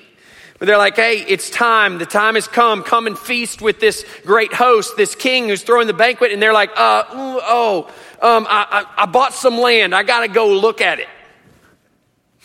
But 0.61 0.67
they're 0.67 0.79
like, 0.79 0.95
hey, 0.95 1.25
it's 1.27 1.51
time. 1.51 1.99
The 1.99 2.07
time 2.07 2.37
has 2.37 2.47
come. 2.47 2.85
Come 2.85 3.09
and 3.09 3.19
feast 3.19 3.61
with 3.61 3.81
this 3.81 4.07
great 4.25 4.53
host, 4.53 4.97
this 4.97 5.17
king 5.17 5.49
who's 5.49 5.65
throwing 5.65 5.89
the 5.89 5.95
banquet. 5.95 6.31
And 6.31 6.41
they're 6.41 6.53
like, 6.53 6.71
uh, 6.77 7.03
ooh, 7.11 7.41
oh, 7.43 7.93
um, 8.23 8.47
I, 8.49 8.85
I, 8.97 9.03
I 9.03 9.07
bought 9.07 9.35
some 9.35 9.59
land. 9.59 9.97
I 9.97 10.05
got 10.05 10.21
to 10.21 10.29
go 10.29 10.47
look 10.47 10.81
at 10.81 11.01
it. 11.01 11.09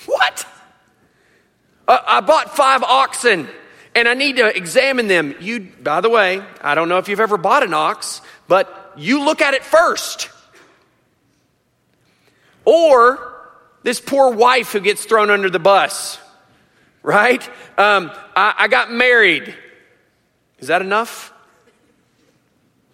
What? 0.08 0.48
I 2.08 2.22
bought 2.22 2.56
five 2.56 2.84
oxen 2.84 3.48
and 3.96 4.08
I 4.08 4.14
need 4.14 4.38
to 4.38 4.56
examine 4.56 5.08
them. 5.08 5.36
You, 5.40 5.60
by 5.60 6.02
the 6.02 6.10
way, 6.10 6.42
I 6.62 6.76
don't 6.76 6.90
know 6.90 6.98
if 6.98 7.10
you've 7.10 7.20
ever 7.20 7.38
bought 7.38 7.64
an 7.64 7.74
ox, 7.74 8.22
but 8.48 8.94
you 8.98 9.24
look 9.26 9.42
at 9.42 9.54
it 9.54 9.64
first. 9.64 10.30
Or 12.64 13.50
this 13.84 14.00
poor 14.00 14.32
wife 14.32 14.72
who 14.72 14.80
gets 14.80 15.04
thrown 15.06 15.30
under 15.30 15.50
the 15.50 15.60
bus, 15.60 16.20
right? 17.04 17.42
Um, 17.78 18.12
I, 18.36 18.54
I 18.60 18.68
got 18.68 18.92
married. 18.92 19.56
Is 20.60 20.68
that 20.68 20.82
enough? 20.82 21.34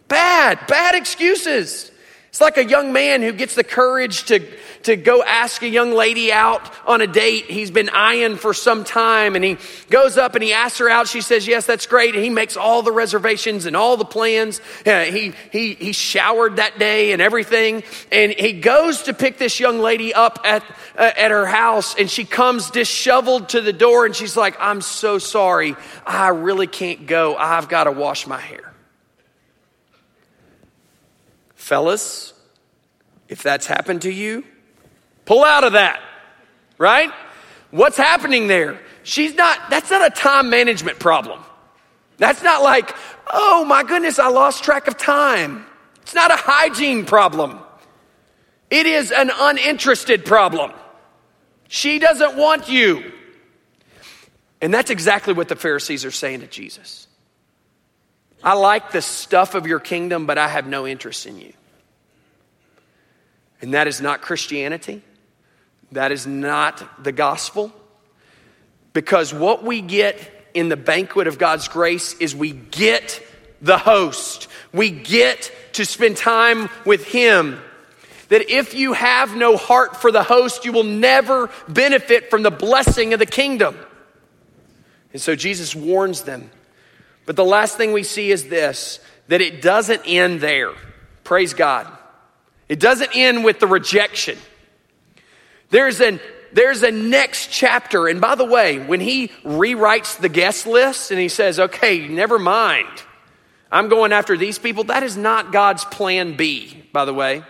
Bad, 0.07 0.65
bad 0.67 0.95
excuses. 0.95 1.91
It's 2.38 2.41
like 2.43 2.58
a 2.58 2.69
young 2.69 2.93
man 2.93 3.23
who 3.23 3.32
gets 3.32 3.56
the 3.56 3.63
courage 3.63 4.26
to, 4.26 4.47
to 4.84 4.95
go 4.95 5.23
ask 5.23 5.63
a 5.63 5.67
young 5.67 5.91
lady 5.91 6.32
out 6.32 6.62
on 6.86 7.02
a 7.02 7.08
date. 7.08 7.45
He's 7.45 7.71
been 7.71 7.89
eyeing 7.89 8.36
for 8.36 8.54
some 8.54 8.84
time 8.84 9.36
and 9.36 9.43
he 9.43 9.58
goes 9.89 10.19
up 10.19 10.36
and 10.36 10.43
he 10.43 10.54
asks 10.54 10.78
her 10.78 10.88
out. 10.88 11.08
She 11.08 11.21
says, 11.21 11.47
yes, 11.47 11.65
that's 11.65 11.88
great. 11.88 12.13
And 12.13 12.23
he 12.23 12.30
makes 12.30 12.56
all 12.56 12.84
the 12.84 12.91
reservations 12.91 13.65
and 13.65 13.76
all 13.76 13.97
the 13.97 14.06
plans. 14.06 14.62
Uh, 14.86 15.06
he, 15.06 15.34
he, 15.52 15.73
he 15.73 15.93
showered 15.93 16.58
that 16.58 16.78
day 16.78 17.12
and 17.12 17.23
everything. 17.23 17.82
And 18.12 18.32
he 18.32 18.54
goes 18.54 19.02
to 19.04 19.15
pick 19.15 19.39
this 19.39 19.60
young 19.60 19.80
lady 19.80 20.13
up 20.13 20.41
at, 20.43 20.63
uh, 20.95 21.10
at 21.17 21.32
her 21.32 21.47
house 21.47 21.95
and 21.95 22.08
she 22.08 22.23
comes 22.23 22.69
disheveled 22.69 23.50
to 23.50 23.62
the 23.62 23.73
door 23.73 24.06
and 24.06 24.15
she's 24.15 24.38
like, 24.38 24.56
I'm 24.60 24.82
so 24.82 25.17
sorry. 25.17 25.76
I 26.06 26.28
really 26.28 26.67
can't 26.67 27.08
go. 27.08 27.36
I've 27.36 27.67
got 27.67 27.86
to 27.86 27.91
wash 27.91 28.28
my 28.28 28.39
hair. 28.39 28.66
Fellas, 31.67 32.34
if 33.27 33.43
that's 33.43 33.65
happened 33.65 34.03
to 34.03 34.12
you, 34.12 34.45
pull 35.25 35.43
out 35.43 35.65
of 35.65 35.73
that, 35.73 36.01
right? 36.77 37.12
What's 37.71 37.97
happening 37.97 38.47
there? 38.47 38.80
She's 39.03 39.36
not, 39.36 39.69
that's 39.69 39.91
not 39.91 40.08
a 40.08 40.10
time 40.10 40.49
management 40.49 40.97
problem. 40.97 41.41
That's 42.15 42.41
not 42.41 42.63
like, 42.63 42.95
oh 43.30 43.65
my 43.65 43.84
goodness, 43.84 44.17
I 44.17 44.30
lost 44.30 44.63
track 44.63 44.88
of 44.88 44.95
time. 44.95 45.65
It's 46.03 46.15
not 46.15 46.32
a 46.32 46.38
hygiene 46.38 47.06
problem. 47.06 47.60
It 48.69 48.86
is 48.86 49.12
an 49.12 49.30
uninterested 49.38 50.23
problem. 50.23 50.71
She 51.67 51.99
doesn't 51.99 52.38
want 52.38 52.69
you. 52.69 53.12
And 54.62 54.73
that's 54.73 54.89
exactly 54.89 55.34
what 55.34 55.49
the 55.49 55.58
Pharisees 55.58 56.06
are 56.06 56.12
saying 56.12 56.39
to 56.39 56.47
Jesus. 56.47 57.08
I 58.41 58.53
like 58.53 58.91
the 58.91 59.01
stuff 59.01 59.53
of 59.53 59.67
your 59.67 59.82
kingdom, 59.82 60.25
but 60.27 60.38
I 60.38 60.47
have 60.47 60.65
no 60.65 60.88
interest 60.88 61.25
in 61.25 61.38
you. 61.38 61.51
And 63.61 63.73
that 63.73 63.87
is 63.87 64.01
not 64.01 64.21
Christianity. 64.21 65.01
That 65.91 66.11
is 66.11 66.27
not 66.27 67.03
the 67.03 67.11
gospel. 67.11 67.71
Because 68.93 69.33
what 69.33 69.63
we 69.63 69.81
get 69.81 70.19
in 70.53 70.69
the 70.69 70.77
banquet 70.77 71.27
of 71.27 71.37
God's 71.37 71.67
grace 71.67 72.13
is 72.15 72.35
we 72.35 72.51
get 72.51 73.21
the 73.61 73.77
host, 73.77 74.47
we 74.71 74.91
get 74.91 75.51
to 75.73 75.85
spend 75.85 76.17
time 76.17 76.69
with 76.85 77.05
Him. 77.05 77.59
That 78.29 78.49
if 78.51 78.73
you 78.73 78.93
have 78.93 79.35
no 79.35 79.55
heart 79.55 79.97
for 79.97 80.11
the 80.11 80.23
host, 80.23 80.65
you 80.65 80.73
will 80.73 80.83
never 80.83 81.49
benefit 81.69 82.29
from 82.29 82.43
the 82.43 82.51
blessing 82.51 83.13
of 83.13 83.19
the 83.19 83.25
kingdom. 83.25 83.77
And 85.13 85.21
so 85.21 85.33
Jesus 85.35 85.73
warns 85.73 86.23
them. 86.23 86.51
But 87.25 87.35
the 87.35 87.45
last 87.45 87.77
thing 87.77 87.93
we 87.93 88.03
see 88.03 88.31
is 88.31 88.47
this 88.47 88.99
that 89.27 89.41
it 89.41 89.61
doesn't 89.61 90.03
end 90.05 90.41
there. 90.41 90.73
Praise 91.23 91.53
God. 91.53 91.96
It 92.69 92.80
doesn't 92.80 93.12
end 93.15 93.43
with 93.43 93.60
the 93.60 93.67
rejection. 93.67 94.38
There's 95.69 96.01
an 96.01 96.19
there's 96.53 96.82
a 96.84 96.91
next 96.91 97.51
chapter. 97.51 98.08
And 98.08 98.21
by 98.21 98.36
the 98.36 98.45
way, 98.45 98.80
when 98.80 98.99
he 98.99 99.27
rewrites 99.43 100.17
the 100.17 100.30
guest 100.30 100.65
list 100.65 101.12
and 101.12 101.19
he 101.19 101.30
says, 101.30 101.60
okay, 101.60 102.08
never 102.08 102.39
mind, 102.39 102.88
I'm 103.71 103.89
going 103.89 104.13
after 104.13 104.38
these 104.38 104.58
people, 104.58 104.86
that 104.86 105.03
is 105.03 105.17
not 105.17 105.51
God's 105.51 105.84
plan 105.86 106.38
B, 106.38 106.86
by 106.93 107.06
the 107.06 107.13
way. 107.13 107.43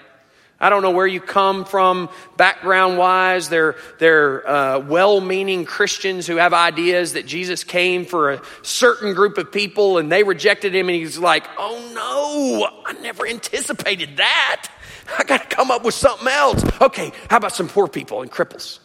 I 0.60 0.71
don't 0.71 0.82
know 0.82 0.91
where 0.91 1.06
you 1.06 1.21
come 1.21 1.65
from 1.65 2.10
background 2.36 2.97
wise. 2.97 3.47
They're, 3.47 3.75
they're 3.99 4.47
uh, 4.49 4.80
well 4.80 5.21
meaning 5.21 5.65
Christians 5.65 6.25
who 6.25 6.38
have 6.38 6.51
ideas 6.51 7.13
that 7.13 7.27
Jesus 7.27 7.63
came 7.63 8.06
for 8.06 8.32
a 8.32 8.41
certain 8.63 9.13
group 9.13 9.38
of 9.38 9.51
people 9.51 9.99
and 9.99 10.12
they 10.12 10.23
rejected 10.23 10.73
him, 10.73 10.89
and 10.89 10.95
he's 10.95 11.19
like, 11.19 11.45
oh 11.60 11.91
no, 11.93 12.84
I 12.86 12.93
never 13.01 13.27
anticipated 13.27 14.17
that. 14.17 14.69
I 15.17 15.23
got 15.23 15.49
to 15.49 15.55
come 15.55 15.71
up 15.71 15.83
with 15.83 15.93
something 15.93 16.27
else. 16.27 16.63
Okay, 16.81 17.11
how 17.29 17.37
about 17.37 17.53
some 17.53 17.67
poor 17.67 17.87
people 17.87 18.21
and 18.21 18.31
cripples? 18.31 18.79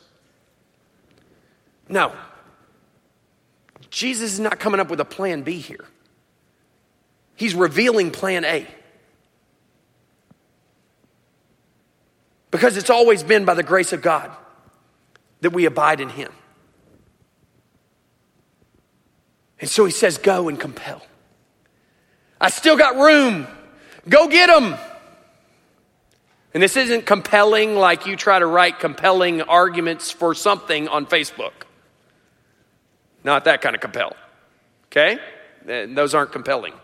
No. 1.89 2.13
Jesus 3.91 4.35
is 4.35 4.41
not 4.41 4.59
coming 4.59 4.81
up 4.81 4.89
with 4.89 5.01
a 5.01 5.05
plan 5.05 5.43
B 5.43 5.59
here. 5.59 5.85
He's 7.37 7.55
revealing 7.55 8.11
plan 8.11 8.45
A. 8.45 8.67
Because 12.51 12.77
it's 12.77 12.91
always 12.91 13.23
been 13.23 13.45
by 13.45 13.55
the 13.55 13.63
grace 13.63 13.93
of 13.93 14.03
God 14.03 14.31
that 15.41 15.51
we 15.51 15.65
abide 15.65 16.01
in 16.01 16.09
Him. 16.09 16.33
And 19.61 19.69
so 19.69 19.85
He 19.85 19.91
says, 19.91 20.19
Go 20.19 20.49
and 20.49 20.59
compel. 20.59 21.03
I 22.41 22.51
still 22.51 22.77
got 22.77 22.97
room. 22.97 23.47
Go 24.09 24.29
get 24.29 24.49
them. 24.49 24.77
And 26.55 26.63
this 26.63 26.77
isn't 26.77 27.07
compelling 27.07 27.77
like 27.77 28.07
you 28.07 28.17
try 28.17 28.39
to 28.39 28.47
write 28.47 28.79
compelling 28.79 29.43
arguments 29.43 30.11
for 30.11 30.35
something 30.35 30.89
on 30.89 31.07
Facebook. 31.07 31.53
Not 33.25 33.45
that 33.45 33.63
kind 33.63 33.75
of 33.75 33.81
compel. 33.81 34.15
Okay? 34.87 35.19
And 35.67 35.97
Those 35.97 36.15
aren't 36.15 36.33
compelling. 36.33 36.75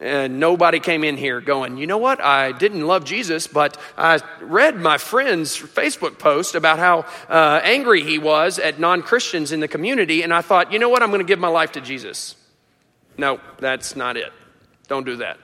And 0.00 0.38
nobody 0.38 0.78
came 0.78 1.02
in 1.02 1.16
here 1.16 1.40
going, 1.40 1.76
you 1.76 1.88
know 1.88 1.98
what? 1.98 2.20
I 2.20 2.52
didn't 2.52 2.86
love 2.86 3.04
Jesus, 3.04 3.48
but 3.48 3.76
I 3.96 4.20
read 4.40 4.76
my 4.76 4.96
friend's 4.96 5.58
Facebook 5.58 6.20
post 6.20 6.54
about 6.54 6.78
how 6.78 7.00
uh, 7.28 7.60
angry 7.64 8.04
he 8.04 8.18
was 8.18 8.60
at 8.60 8.78
non 8.78 9.02
Christians 9.02 9.50
in 9.50 9.58
the 9.58 9.66
community, 9.66 10.22
and 10.22 10.32
I 10.32 10.40
thought, 10.40 10.72
you 10.72 10.78
know 10.78 10.88
what? 10.88 11.02
I'm 11.02 11.08
going 11.08 11.20
to 11.20 11.26
give 11.26 11.40
my 11.40 11.48
life 11.48 11.72
to 11.72 11.80
Jesus. 11.80 12.36
No, 13.16 13.40
that's 13.58 13.96
not 13.96 14.16
it. 14.16 14.32
Don't 14.86 15.04
do 15.04 15.16
that. 15.16 15.38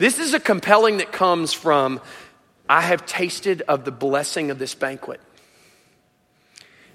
This 0.00 0.18
is 0.18 0.32
a 0.32 0.40
compelling 0.40 0.96
that 0.96 1.12
comes 1.12 1.52
from 1.52 2.00
I 2.66 2.80
have 2.80 3.04
tasted 3.04 3.60
of 3.68 3.84
the 3.84 3.90
blessing 3.92 4.50
of 4.50 4.58
this 4.58 4.74
banquet, 4.74 5.20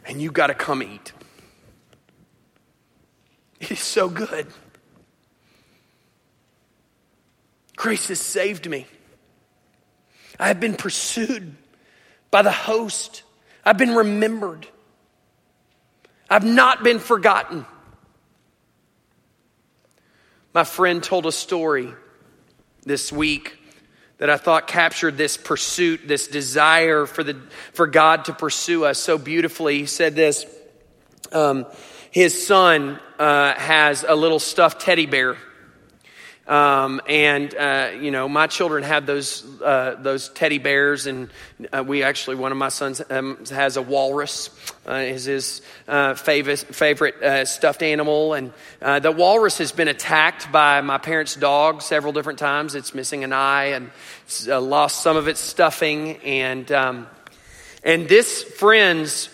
and 0.06 0.20
you 0.20 0.32
got 0.32 0.48
to 0.48 0.56
come 0.56 0.82
eat. 0.82 1.14
It 3.60 3.70
is 3.70 3.80
so 3.80 4.10
good. 4.10 4.48
Grace 7.76 8.08
has 8.08 8.20
saved 8.20 8.68
me. 8.68 8.88
I 10.40 10.48
have 10.48 10.60
been 10.60 10.74
pursued 10.74 11.56
by 12.32 12.42
the 12.42 12.50
host. 12.50 13.22
I've 13.64 13.78
been 13.78 13.94
remembered. 13.94 14.66
I've 16.28 16.44
not 16.44 16.84
been 16.84 16.98
forgotten. 16.98 17.68
My 20.56 20.64
friend 20.64 21.04
told 21.04 21.28
a 21.28 21.32
story 21.32 21.94
this 22.86 23.12
week 23.12 23.58
that 24.18 24.30
I 24.30 24.38
thought 24.38 24.68
captured 24.68 25.18
this 25.18 25.38
pursuit, 25.38 26.08
this 26.08 26.28
desire 26.28 27.06
for, 27.06 27.24
the, 27.24 27.40
for 27.74 27.88
God 27.88 28.26
to 28.26 28.34
pursue 28.34 28.86
us 28.86 29.00
so 29.00 29.18
beautifully. 29.18 29.80
He 29.80 29.86
said 29.86 30.16
this 30.16 30.46
um, 31.32 31.66
His 32.12 32.46
son 32.46 33.00
uh, 33.20 33.54
has 33.54 34.06
a 34.08 34.16
little 34.16 34.40
stuffed 34.40 34.82
teddy 34.82 35.06
bear. 35.06 35.38
Um, 36.48 37.02
and 37.10 37.56
uh, 37.56 37.92
you 38.00 38.12
know, 38.12 38.30
my 38.30 38.46
children 38.46 38.84
have 38.84 39.08
those 39.08 39.44
uh, 39.62 39.96
those 40.00 40.30
teddy 40.30 40.60
bears, 40.60 41.08
and 41.08 41.30
uh, 41.74 41.84
we 41.86 42.04
actually 42.04 42.36
one 42.36 42.52
of 42.52 42.58
my 42.60 42.70
sons 42.70 43.02
um, 43.10 43.44
has 43.50 43.78
a 43.78 43.82
walrus. 43.82 44.50
Uh, 44.88 44.94
is 44.94 45.26
his 45.26 45.64
uh, 45.88 46.14
favorite 46.14 46.60
favorite 46.60 47.16
uh, 47.24 47.46
stuffed 47.46 47.82
animal, 47.82 48.36
and 48.36 48.54
the 48.80 49.12
walrus 49.12 49.58
has 49.58 49.72
been 49.72 49.88
attacked 49.88 50.52
by 50.52 50.82
my 50.82 51.00
parents' 51.00 51.36
dog 51.36 51.82
several 51.82 52.14
different 52.14 52.38
times. 52.38 52.76
It's 52.76 52.94
missing 52.94 53.24
an 53.24 53.34
eye 53.34 53.74
and 53.74 53.90
lost 54.48 55.02
some 55.02 55.18
of 55.18 55.28
its 55.28 55.40
stuffing, 55.40 56.18
and 56.18 56.72
um, 56.72 57.08
and 57.84 58.08
this 58.08 58.44
friend's 58.44 59.30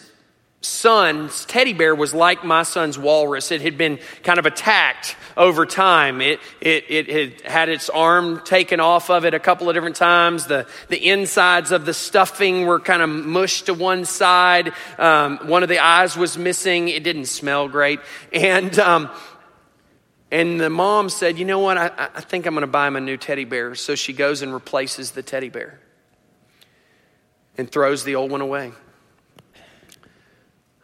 son's 0.62 1.43
teddy 1.45 1.74
bear 1.74 1.95
was 1.95 2.13
like 2.13 2.43
my 2.43 2.62
son's 2.63 2.97
walrus. 2.97 3.52
It 3.52 3.62
had 3.62 3.78
been 3.78 4.00
kind 4.24 4.38
of 4.38 4.45
attacked 4.45 5.15
over 5.36 5.65
time. 5.65 6.21
It, 6.21 6.39
it, 6.62 6.86
it 6.88 7.10
had 7.10 7.52
had 7.52 7.69
its 7.69 7.89
arm 7.89 8.41
taken 8.45 8.80
off 8.80 9.10
of 9.10 9.26
it 9.26 9.34
a 9.34 9.39
couple 9.39 9.69
of 9.69 9.76
different 9.76 9.95
times. 9.95 10.45
The, 10.45 10.67
the 10.89 11.10
insides 11.10 11.71
of 11.71 11.86
the 11.86 11.93
stuffing 11.93 12.67
were 12.67 12.80
kind 12.80 13.02
of 13.02 13.10
mushed 13.10 13.65
to 13.65 13.74
one 13.74 14.06
side. 14.06 14.71
Um, 15.00 15.39
one 15.47 15.63
of 15.63 15.69
the 15.69 15.80
eyes 15.80 16.15
was 16.15 16.38
missing. 16.38 16.89
It 16.89 17.04
didn't 17.04 17.26
smell 17.26 17.67
great. 17.67 18.00
And, 18.32 18.78
um, 18.78 19.10
and 20.30 20.62
the 20.62 20.69
mom 20.69 21.10
said, 21.10 21.39
You 21.39 21.45
know 21.45 21.60
what? 21.60 21.78
I, 21.78 22.10
I 22.15 22.21
think 22.21 22.45
I'm 22.45 22.54
going 22.54 22.62
to 22.62 22.67
buy 22.67 22.88
him 22.88 22.95
a 22.95 23.02
new 23.02 23.17
teddy 23.17 23.45
bear. 23.45 23.74
So 23.74 23.95
she 23.95 24.13
goes 24.13 24.43
and 24.43 24.54
replaces 24.54 25.12
the 25.12 25.24
teddy 25.24 25.50
bear 25.50 25.80
and 27.58 27.69
throws 27.69 28.04
the 28.04 28.15
old 28.15 28.32
one 28.32 28.41
away. 28.41 28.71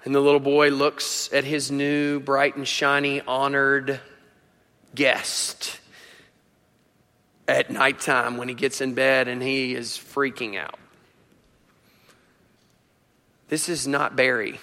And 0.04 0.16
the 0.16 0.22
little 0.22 0.40
boy 0.40 0.70
looks 0.70 1.32
at 1.34 1.44
his 1.44 1.72
new, 1.72 2.20
bright 2.20 2.56
and 2.56 2.68
shiny, 2.68 3.22
honored 3.22 4.00
guest 4.96 5.80
at 7.48 7.70
nighttime 7.70 8.38
when 8.38 8.48
he 8.48 8.54
gets 8.54 8.82
in 8.82 8.94
bed 8.94 9.28
and 9.28 9.42
he 9.42 9.76
is 9.76 9.92
freaking 9.92 10.58
out. 10.58 10.80
This 13.50 13.70
is 13.70 13.88
not 13.88 14.16
Barry. 14.16 14.60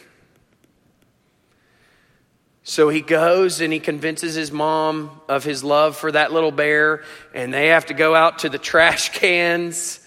So 2.62 2.88
he 2.88 3.02
goes 3.02 3.60
and 3.60 3.72
he 3.72 3.80
convinces 3.80 4.34
his 4.34 4.50
mom 4.50 5.20
of 5.28 5.44
his 5.44 5.62
love 5.62 5.96
for 5.96 6.10
that 6.12 6.32
little 6.32 6.50
bear, 6.50 7.02
and 7.34 7.52
they 7.52 7.68
have 7.68 7.86
to 7.86 7.94
go 7.94 8.14
out 8.14 8.40
to 8.40 8.48
the 8.48 8.58
trash 8.58 9.10
cans 9.10 10.00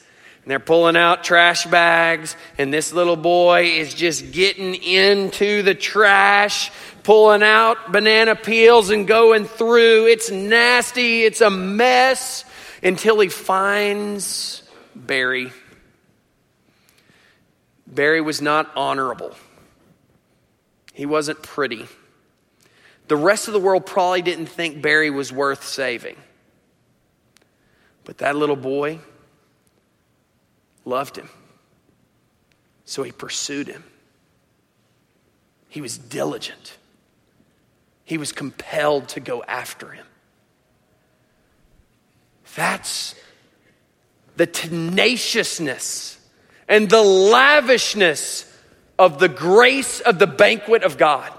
and 0.48 0.52
they're 0.54 0.60
pulling 0.60 0.96
out 0.96 1.26
trash 1.26 1.66
bags, 1.66 2.38
and 2.58 2.74
this 2.74 2.94
little 2.94 3.18
boy 3.18 3.66
is 3.66 3.94
just 3.94 4.32
getting 4.32 4.76
into 4.76 5.62
the 5.62 5.76
trash, 5.76 6.72
pulling 7.04 7.44
out 7.44 7.92
banana 7.92 8.34
peels 8.34 8.90
and 8.90 9.06
going 9.06 9.44
through. 9.44 10.06
It's 10.06 10.32
nasty, 10.32 11.24
it's 11.24 11.42
a 11.42 11.50
mess 11.50 12.46
until 12.82 13.20
he 13.20 13.28
finds 13.28 14.64
Barry. 14.96 15.52
Barry 17.86 18.22
was 18.22 18.42
not 18.42 18.72
honorable, 18.74 19.36
he 20.94 21.06
wasn't 21.06 21.44
pretty. 21.44 21.88
The 23.10 23.18
rest 23.18 23.50
of 23.50 23.54
the 23.54 23.60
world 23.60 23.86
probably 23.86 24.22
didn't 24.22 24.46
think 24.46 24.82
Barry 24.82 25.10
was 25.10 25.30
worth 25.30 25.66
saving. 25.66 26.16
But 28.06 28.20
that 28.20 28.38
little 28.38 28.56
boy, 28.56 29.00
loved 30.88 31.18
him. 31.18 31.30
So 32.86 33.04
he 33.04 33.12
pursued 33.12 33.68
him. 33.68 33.84
He 35.68 35.82
was 35.82 35.98
diligent. 35.98 36.78
He 38.06 38.18
was 38.18 38.32
compelled 38.32 39.10
to 39.10 39.20
go 39.20 39.44
after 39.44 39.92
him. 39.92 40.06
That's 42.56 43.14
the 44.38 44.48
tenaciousness 44.48 46.18
and 46.70 46.90
the 46.90 47.02
lavishness 47.02 48.46
of 48.98 49.20
the 49.20 49.28
grace 49.28 50.00
of 50.00 50.20
the 50.20 50.28
banquet 50.28 50.84
of 50.84 50.98
God. 50.98 51.32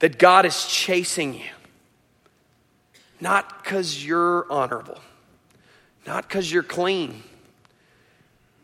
That 0.00 0.18
God 0.18 0.46
is 0.46 0.66
chasing 0.66 1.34
you, 1.34 1.50
not 3.20 3.62
because 3.62 4.04
you're 4.04 4.46
honorable 4.50 4.98
not 6.06 6.28
because 6.28 6.50
you're 6.50 6.62
clean. 6.62 7.22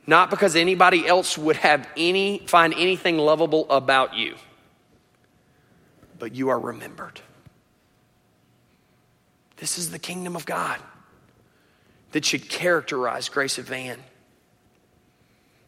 Not 0.06 0.30
because 0.30 0.56
anybody 0.56 1.06
else 1.06 1.36
would 1.36 1.56
have 1.56 1.86
any 1.96 2.38
find 2.46 2.72
anything 2.74 3.18
lovable 3.18 3.68
about 3.68 4.16
you. 4.16 4.36
But 6.18 6.34
you 6.34 6.48
are 6.48 6.58
remembered. 6.58 7.20
This 9.58 9.76
is 9.76 9.90
the 9.90 9.98
kingdom 9.98 10.34
of 10.34 10.46
God 10.46 10.78
that 12.12 12.24
should 12.24 12.48
characterize 12.48 13.28
Grace 13.28 13.58
of 13.58 13.66
Van. 13.66 13.98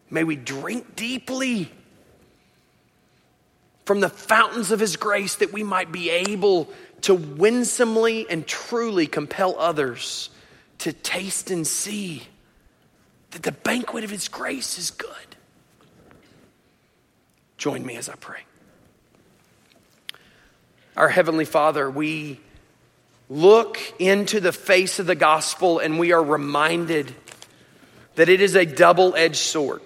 May 0.09 0.25
we 0.25 0.37
drink 0.37 0.97
deeply 0.97 1.71
from 3.85 4.01
the 4.01 4.09
fountains 4.09 4.71
of 4.71 4.81
His 4.81 4.97
grace 4.97 5.37
that 5.37 5.53
we 5.53 5.63
might 5.63 5.93
be 5.93 6.11
able 6.11 6.69
to 7.03 7.15
winsomely 7.15 8.27
and 8.31 8.47
truly 8.47 9.07
compel 9.07 9.55
others 9.59 10.31
to 10.81 10.93
taste 10.93 11.51
and 11.51 11.67
see 11.67 12.23
that 13.31 13.43
the 13.43 13.53
banquet 13.53 14.05
of 14.05 14.11
His 14.11 14.29
grace 14.29 14.79
is 14.79 14.91
good. 14.91 15.11
Join 17.57 17.85
me 17.85 17.97
as 17.97 18.09
I 18.09 18.15
pray. 18.15 18.41
Our 20.97 21.09
Heavenly 21.09 21.45
Father, 21.45 21.91
we 21.91 22.41
look 23.29 23.79
into 23.99 24.41
the 24.41 24.53
face 24.53 24.99
of 24.99 25.07
the 25.07 25.15
gospel 25.15 25.79
and 25.79 25.99
we 25.99 26.13
are 26.13 26.23
reminded 26.23 27.15
that 28.17 28.29
it 28.29 28.41
is 28.41 28.57
a 28.57 28.67
double 28.67 29.15
edged 29.15 29.37
sword. 29.37 29.83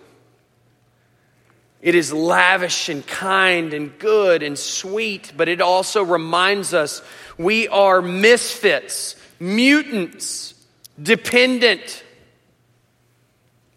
It 1.82 1.94
is 1.94 2.12
lavish 2.12 2.88
and 2.88 3.06
kind 3.06 3.74
and 3.74 3.98
good 3.98 4.42
and 4.42 4.58
sweet, 4.58 5.32
but 5.36 5.48
it 5.48 5.60
also 5.60 6.02
reminds 6.02 6.72
us 6.72 7.02
we 7.36 7.68
are 7.68 8.00
misfits, 8.00 9.16
mutants, 9.38 10.53
dependent, 11.00 12.04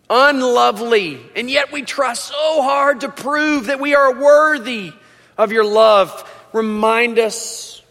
unlovely, 0.10 1.20
and 1.36 1.50
yet 1.50 1.72
we 1.72 1.82
try 1.82 2.14
so 2.14 2.62
hard 2.62 3.02
to 3.02 3.10
prove 3.10 3.68
that 3.68 3.80
we 3.80 3.96
are 3.96 4.14
worthy 4.14 4.94
of 5.38 5.52
your 5.52 5.66
love. 5.66 6.30
Remind 6.54 7.20
us 7.20 7.82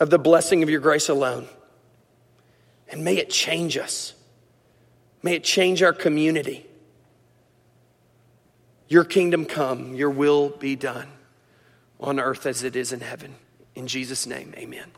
of 0.00 0.10
the 0.10 0.18
blessing 0.18 0.62
of 0.62 0.70
your 0.70 0.80
grace 0.80 1.08
alone. 1.08 1.48
And 2.90 3.04
may 3.04 3.16
it 3.16 3.30
change 3.30 3.76
us. 3.76 4.14
May 5.22 5.34
it 5.34 5.44
change 5.44 5.82
our 5.82 5.92
community. 5.92 6.64
Your 8.86 9.04
kingdom 9.04 9.44
come, 9.44 9.94
your 9.94 10.10
will 10.10 10.48
be 10.48 10.74
done 10.76 11.08
on 12.00 12.18
earth 12.18 12.46
as 12.46 12.62
it 12.62 12.76
is 12.76 12.92
in 12.92 13.00
heaven. 13.00 13.34
In 13.74 13.86
Jesus' 13.86 14.26
name, 14.26 14.54
amen. 14.56 14.90